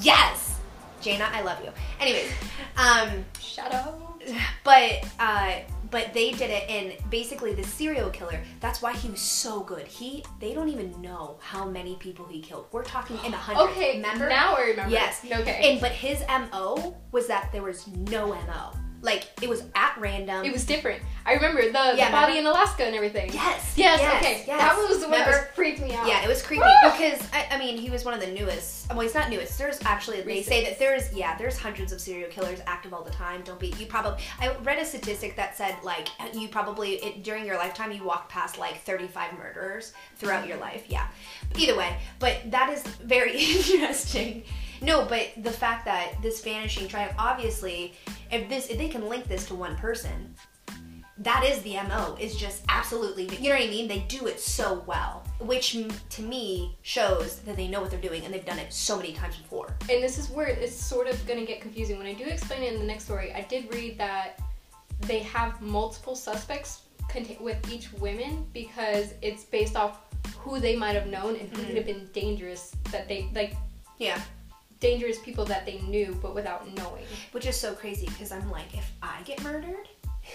Yes, 0.00 0.58
Jaina, 1.00 1.28
I 1.32 1.42
love 1.42 1.62
you. 1.64 1.70
Anyways, 2.00 2.30
um, 2.76 3.24
Shout 3.40 3.72
out. 3.72 4.20
but 4.64 5.04
uh, 5.18 5.52
but 5.90 6.12
they 6.14 6.32
did 6.32 6.50
it, 6.50 6.68
and 6.68 6.92
basically 7.10 7.54
the 7.54 7.64
serial 7.64 8.10
killer. 8.10 8.40
That's 8.60 8.82
why 8.82 8.94
he 8.94 9.08
was 9.10 9.20
so 9.20 9.60
good. 9.60 9.86
He 9.86 10.24
they 10.38 10.54
don't 10.54 10.68
even 10.68 11.00
know 11.00 11.38
how 11.40 11.64
many 11.64 11.96
people 11.96 12.26
he 12.26 12.40
killed. 12.40 12.66
We're 12.72 12.84
talking 12.84 13.18
in 13.24 13.32
a 13.32 13.36
hundred. 13.36 13.70
Okay, 13.70 13.96
remember? 13.96 14.28
now 14.28 14.56
I 14.56 14.62
remember. 14.62 14.92
Yes. 14.92 15.24
Okay. 15.24 15.72
And 15.72 15.80
but 15.80 15.92
his 15.92 16.22
MO 16.28 16.96
was 17.12 17.26
that 17.26 17.50
there 17.52 17.62
was 17.62 17.86
no 17.86 18.28
MO. 18.28 18.72
Like 19.02 19.28
it 19.40 19.48
was 19.48 19.62
at 19.74 19.96
random. 19.98 20.44
It 20.44 20.52
was 20.52 20.64
different. 20.66 21.02
I 21.24 21.34
remember 21.34 21.62
the, 21.62 21.94
Yeah, 21.96 22.06
the 22.06 22.12
body 22.12 22.38
in 22.38 22.46
Alaska 22.46 22.84
and 22.84 22.94
everything. 22.94 23.32
yes. 23.32 23.74
Yes, 23.76 24.00
yes, 24.00 24.22
okay. 24.22 24.44
yes. 24.46 24.60
That 24.60 24.76
was 24.76 24.98
the 25.00 25.08
one 25.08 25.20
Remember? 25.20 25.30
that 25.32 25.54
freaked 25.54 25.80
me 25.80 25.94
out. 25.94 26.06
Yeah, 26.06 26.22
it 26.24 26.28
was 26.28 26.42
creepy 26.42 26.64
because 26.84 27.20
I, 27.32 27.46
I 27.52 27.58
mean 27.58 27.78
he 27.78 27.88
was 27.90 28.04
one 28.04 28.12
of 28.14 28.20
the 28.20 28.26
newest. 28.26 28.90
Well, 28.90 29.00
he's 29.00 29.14
not 29.14 29.30
newest. 29.30 29.56
There's 29.58 29.78
actually 29.84 30.20
they 30.22 30.42
say 30.42 30.64
that 30.64 30.78
there's 30.78 31.12
yeah 31.14 31.36
there's 31.38 31.56
hundreds 31.56 31.92
of 31.92 32.00
serial 32.00 32.28
killers 32.30 32.60
active 32.66 32.92
all 32.92 33.02
the 33.02 33.10
time. 33.10 33.42
Don't 33.42 33.58
be 33.60 33.72
you 33.78 33.86
probably 33.86 34.22
I 34.38 34.54
read 34.64 34.78
a 34.78 34.84
statistic 34.84 35.36
that 35.36 35.56
said 35.56 35.76
like 35.82 36.08
you 36.34 36.48
probably 36.48 36.94
it, 36.96 37.22
during 37.22 37.46
your 37.46 37.56
lifetime 37.56 37.92
you 37.92 38.04
walk 38.04 38.28
past 38.28 38.58
like 38.58 38.82
35 38.82 39.38
murderers 39.38 39.92
throughout 40.16 40.46
your 40.46 40.58
life. 40.58 40.84
Yeah, 40.88 41.06
either 41.56 41.76
way, 41.76 41.96
but 42.18 42.38
that 42.50 42.70
is 42.70 42.82
very 42.82 43.38
interesting. 43.38 44.42
No, 44.82 45.04
but 45.04 45.28
the 45.36 45.50
fact 45.50 45.84
that 45.84 46.14
this 46.22 46.42
vanishing 46.42 46.88
triangle 46.88 47.14
obviously 47.18 47.92
if 48.32 48.48
this 48.48 48.68
if 48.68 48.78
they 48.78 48.88
can 48.88 49.08
link 49.08 49.26
this 49.28 49.46
to 49.46 49.54
one 49.54 49.76
person 49.76 50.34
that 51.18 51.44
is 51.44 51.60
the 51.62 51.74
mo 51.74 52.16
is 52.18 52.36
just 52.36 52.62
absolutely 52.68 53.24
you 53.36 53.50
know 53.50 53.56
what 53.56 53.64
i 53.64 53.68
mean? 53.68 53.88
They 53.88 54.00
do 54.08 54.26
it 54.26 54.40
so 54.40 54.82
well 54.86 55.22
which 55.40 55.76
to 56.10 56.22
me 56.22 56.76
shows 56.82 57.40
that 57.40 57.56
they 57.56 57.66
know 57.66 57.80
what 57.80 57.90
they're 57.90 58.00
doing 58.00 58.24
and 58.24 58.32
they've 58.32 58.44
done 58.44 58.58
it 58.58 58.72
so 58.72 58.96
many 58.96 59.12
times 59.12 59.36
before. 59.36 59.74
And 59.88 60.02
this 60.02 60.18
is 60.18 60.28
where 60.28 60.46
it's 60.46 60.74
sort 60.74 61.06
of 61.08 61.26
going 61.26 61.40
to 61.40 61.46
get 61.46 61.60
confusing. 61.60 61.96
When 61.96 62.06
I 62.06 62.12
do 62.12 62.24
explain 62.24 62.62
it 62.62 62.74
in 62.74 62.78
the 62.78 62.86
next 62.86 63.04
story, 63.04 63.32
I 63.32 63.42
did 63.42 63.72
read 63.72 63.96
that 63.98 64.38
they 65.00 65.20
have 65.20 65.60
multiple 65.62 66.14
suspects 66.14 66.82
with 67.40 67.72
each 67.72 67.92
woman 67.94 68.46
because 68.52 69.14
it's 69.20 69.44
based 69.44 69.74
off 69.74 70.02
who 70.38 70.60
they 70.60 70.76
might 70.76 70.94
have 70.94 71.08
known 71.08 71.34
and 71.36 71.48
who 71.48 71.56
could 71.56 71.66
mm-hmm. 71.66 71.76
have 71.76 71.86
been 71.86 72.08
dangerous 72.12 72.72
that 72.92 73.08
they 73.08 73.28
like 73.34 73.56
yeah 73.98 74.20
dangerous 74.80 75.18
people 75.18 75.44
that 75.44 75.64
they 75.66 75.78
knew 75.82 76.18
but 76.22 76.34
without 76.34 76.66
knowing. 76.76 77.04
which 77.32 77.46
is 77.46 77.56
so 77.56 77.74
crazy 77.74 78.06
because 78.06 78.32
i'm 78.32 78.50
like 78.50 78.72
if 78.74 78.90
i 79.02 79.20
get 79.24 79.42
murdered 79.42 79.88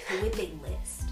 who 0.07 0.21
would 0.21 0.33
they 0.33 0.51
list 0.61 1.09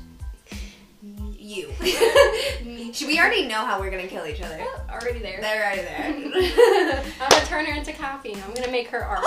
you 1.38 1.70
Should 2.94 3.08
we 3.08 3.20
already 3.20 3.46
know 3.48 3.66
how 3.66 3.80
we're 3.80 3.92
gonna 3.92 4.08
kill 4.08 4.26
each 4.26 4.42
other 4.42 4.64
Already 4.90 5.20
there. 5.20 5.42
they're 5.42 5.64
already 5.66 5.82
there 5.82 6.06
I'm 7.22 7.30
gonna 7.30 7.46
turn 7.46 7.66
her 7.66 7.74
into 7.74 7.92
coffee. 7.94 8.36
I'm 8.36 8.54
gonna 8.54 8.72
make 8.72 8.88
her 8.88 9.04
art. 9.04 9.20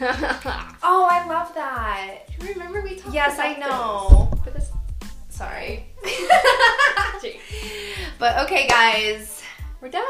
oh 0.82 1.08
i 1.10 1.26
love 1.26 1.52
that 1.54 2.18
Do 2.38 2.46
you 2.46 2.52
remember 2.52 2.80
we 2.82 2.94
talked 2.96 3.12
yes 3.14 3.38
i 3.40 3.54
know 3.56 4.28
this? 4.32 4.40
But 4.44 4.54
this 4.54 4.70
sorry 5.28 5.86
but 8.18 8.38
okay 8.44 8.68
guys 8.68 9.42
we're 9.80 9.90
done. 9.90 10.04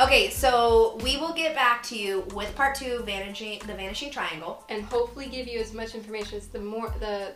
Okay, 0.00 0.30
so 0.30 0.98
we 1.02 1.16
will 1.16 1.32
get 1.32 1.54
back 1.54 1.82
to 1.84 1.98
you 1.98 2.26
with 2.34 2.54
part 2.54 2.74
two 2.74 3.02
Vanishing 3.04 3.58
the 3.60 3.74
Vanishing 3.74 4.10
Triangle. 4.10 4.64
And 4.68 4.82
hopefully 4.82 5.26
give 5.26 5.48
you 5.48 5.60
as 5.60 5.72
much 5.72 5.94
information 5.94 6.38
as 6.38 6.48
the 6.48 6.60
more 6.60 6.94
the 7.00 7.32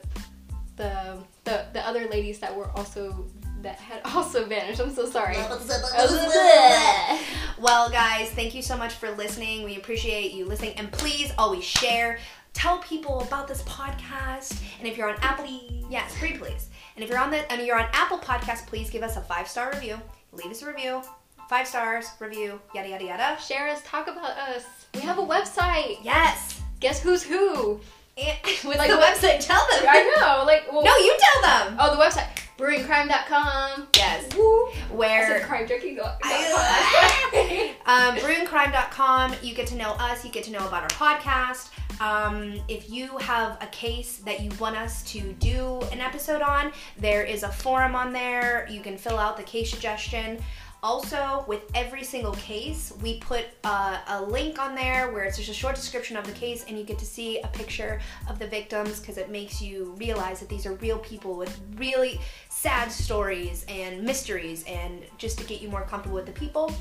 the 0.77 1.19
the 1.45 1.67
the 1.73 1.87
other 1.87 2.07
ladies 2.09 2.39
that 2.41 2.55
were 2.55 2.71
also 2.77 3.27
that 3.63 3.77
had 3.77 4.03
also 4.15 4.45
vanished. 4.45 4.81
I'm 4.81 4.95
so 4.95 5.07
sorry. 5.07 5.37
well, 7.59 7.91
guys, 7.91 8.31
thank 8.31 8.55
you 8.55 8.63
so 8.63 8.77
much 8.77 8.95
for 8.95 9.11
listening. 9.13 9.65
We 9.65 9.77
appreciate 9.77 10.33
you 10.33 10.45
listening, 10.45 10.75
and 10.77 10.91
please 10.93 11.33
always 11.39 11.65
share. 11.65 12.19
Tell 12.55 12.79
people 12.79 13.21
about 13.21 13.47
this 13.47 13.63
podcast, 13.63 14.61
and 14.79 14.89
if 14.89 14.97
you're 14.97 15.09
on 15.09 15.17
Apple, 15.21 15.47
yes, 15.91 16.17
pretty 16.19 16.39
please. 16.39 16.71
And 16.97 17.05
if 17.05 17.11
you're 17.11 17.19
on 17.19 17.31
the 17.31 17.51
and 17.53 17.65
you're 17.65 17.79
on 17.79 17.87
Apple 17.93 18.19
Podcast, 18.19 18.67
please 18.67 18.91
give 18.91 19.03
us 19.03 19.17
a 19.17 19.21
five 19.21 19.49
star 19.49 19.71
review. 19.73 20.01
Leave 20.33 20.51
us 20.51 20.63
a 20.63 20.67
review, 20.67 21.03
five 21.49 21.67
stars, 21.67 22.11
review, 22.21 22.61
yada 22.75 22.89
yada 22.89 23.05
yada. 23.05 23.41
Share 23.41 23.69
us, 23.69 23.83
talk 23.85 24.07
about 24.09 24.37
us. 24.37 24.65
We 24.95 25.01
have 25.01 25.19
a 25.19 25.23
website. 25.23 25.99
Yes. 26.03 26.61
Guess 26.81 27.03
who's 27.03 27.23
who? 27.23 27.81
And, 28.17 28.37
what's 28.63 28.79
like 28.79 28.91
the 28.91 28.97
website? 28.97 29.41
Tell 29.41 29.67
them. 29.71 29.87
I 29.89 30.15
know. 30.17 30.45
Like, 30.45 30.71
well, 30.71 30.85
no, 30.85 30.97
you 30.97 31.17
tell 31.19 31.43
them. 31.43 31.77
Oh, 31.81 31.97
the 31.97 32.03
website 32.03 32.29
brewingcrime.com. 32.59 33.87
Yes. 33.95 34.35
Woo. 34.37 34.67
Where 34.91 35.41
crime 35.45 35.67
drinking. 35.67 36.01
um, 37.87 38.17
brewingcrime.com. 38.17 39.35
You 39.43 39.55
get 39.55 39.69
to 39.69 39.77
know 39.77 39.93
us. 39.93 40.25
You 40.25 40.33
get 40.33 40.43
to 40.45 40.51
know 40.51 40.67
about 40.67 40.83
our 40.83 40.89
podcast. 40.89 41.71
Um, 42.01 42.61
if 42.69 42.91
you 42.91 43.17
have 43.19 43.59
a 43.63 43.67
case 43.69 44.19
that 44.19 44.41
you 44.41 44.51
want 44.59 44.77
us 44.77 45.05
to 45.13 45.33
do 45.35 45.81
an 45.93 46.01
episode 46.01 46.43
on, 46.43 46.73
there 46.97 47.23
is 47.23 47.45
a 47.45 47.49
forum 47.49 47.95
on 47.95 48.13
there. 48.13 48.67
You 48.69 48.81
can 48.81 48.99
fill 48.99 49.19
out 49.19 49.37
the 49.37 49.45
case 49.45 49.71
suggestion. 49.71 50.43
Also, 50.81 51.45
with 51.49 51.63
every 51.75 52.05
single 52.05 52.35
case, 52.35 52.93
we 53.03 53.19
put 53.19 53.47
uh, 53.65 53.99
a 54.07 54.23
link 54.23 54.61
on 54.61 54.77
there 54.77 55.11
where 55.11 55.25
it's 55.25 55.37
just 55.37 55.51
a 55.51 55.55
short 55.55 55.75
description 55.75 56.17
of 56.17 56.25
the 56.25 56.33
case, 56.33 56.65
and 56.69 56.79
you 56.79 56.85
get 56.85 57.01
to 57.01 57.05
see 57.05 57.41
a 57.41 57.49
picture 57.49 58.01
of 58.29 58.39
the 58.39 58.47
victims 58.47 59.01
because 59.01 59.19
it 59.19 59.29
makes 59.29 59.61
you 59.61 59.93
realize 59.99 60.39
that 60.39 60.49
these 60.49 60.67
are 60.67 60.75
real 60.75 60.99
people 60.99 61.37
with 61.37 61.61
really 61.77 62.21
sad 62.49 62.93
stories 62.93 63.67
and 63.69 64.05
mysteries, 64.05 64.63
and 64.69 65.03
just 65.19 65.37
to 65.39 65.45
get 65.45 65.61
you 65.61 65.69
more 65.69 65.83
comfortable 65.83 66.15
with 66.15 66.27
the 66.27 66.33
people. 66.33 66.73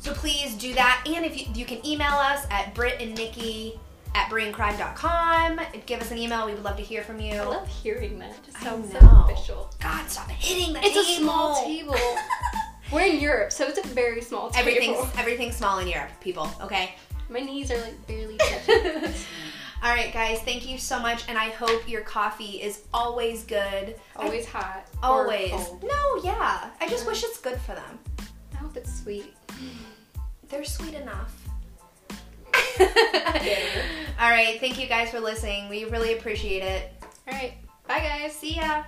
So 0.00 0.12
please 0.12 0.54
do 0.54 0.74
that, 0.74 1.02
and 1.06 1.24
if 1.24 1.34
you, 1.38 1.46
you 1.54 1.64
can 1.64 1.84
email 1.84 2.12
us 2.12 2.46
at 2.50 2.74
Britt 2.74 3.00
and 3.00 3.14
Nikki 3.14 3.80
at 4.14 4.30
brewingcrime.com. 4.30 5.60
Give 5.86 6.00
us 6.00 6.10
an 6.10 6.18
email. 6.18 6.46
We 6.46 6.54
would 6.54 6.64
love 6.64 6.76
to 6.76 6.82
hear 6.82 7.02
from 7.02 7.20
you. 7.20 7.34
I 7.34 7.44
love 7.44 7.68
hearing 7.68 8.18
that. 8.18 8.30
It 8.30 8.44
just 8.46 8.58
sounds 8.62 8.92
so 8.92 8.98
official. 8.98 9.70
God, 9.80 10.08
stop 10.08 10.30
hitting 10.30 10.72
the 10.72 10.80
it's 10.80 10.88
table. 10.88 11.00
It's 11.00 11.18
a 11.18 11.22
small 11.22 11.64
table. 11.64 11.96
We're 12.92 13.06
in 13.06 13.20
Europe, 13.20 13.52
so 13.52 13.66
it's 13.66 13.78
a 13.78 13.86
very 13.88 14.22
small 14.22 14.50
table. 14.50 14.68
Everything's 14.68 15.18
everything's 15.18 15.56
small 15.56 15.78
in 15.78 15.88
Europe, 15.88 16.10
people. 16.20 16.50
Okay. 16.62 16.94
My 17.28 17.40
knees 17.40 17.70
are 17.70 17.78
like 17.78 18.06
barely 18.06 18.36
touching. 18.38 19.12
All 19.82 19.94
right, 19.94 20.12
guys. 20.12 20.40
Thank 20.40 20.68
you 20.68 20.78
so 20.78 20.98
much, 20.98 21.28
and 21.28 21.36
I 21.36 21.50
hope 21.50 21.88
your 21.88 22.00
coffee 22.00 22.62
is 22.62 22.84
always 22.92 23.44
good. 23.44 23.94
Always 24.16 24.46
I, 24.46 24.50
hot. 24.50 24.86
Always. 25.02 25.52
No, 25.82 26.20
yeah. 26.24 26.70
I 26.80 26.88
just 26.88 27.04
yeah. 27.04 27.10
wish 27.10 27.22
it's 27.24 27.38
good 27.38 27.60
for 27.60 27.74
them. 27.74 27.98
I 28.54 28.56
hope 28.56 28.76
it's 28.76 29.02
sweet. 29.02 29.34
They're 30.48 30.64
sweet 30.64 30.94
enough. 30.94 31.37
All 34.20 34.30
right. 34.30 34.58
Thank 34.60 34.78
you 34.78 34.86
guys 34.86 35.10
for 35.10 35.20
listening. 35.20 35.68
We 35.68 35.84
really 35.84 36.16
appreciate 36.16 36.62
it. 36.62 36.92
All 37.26 37.34
right. 37.34 37.54
Bye, 37.86 38.00
guys. 38.00 38.32
See 38.32 38.56
ya. 38.56 38.84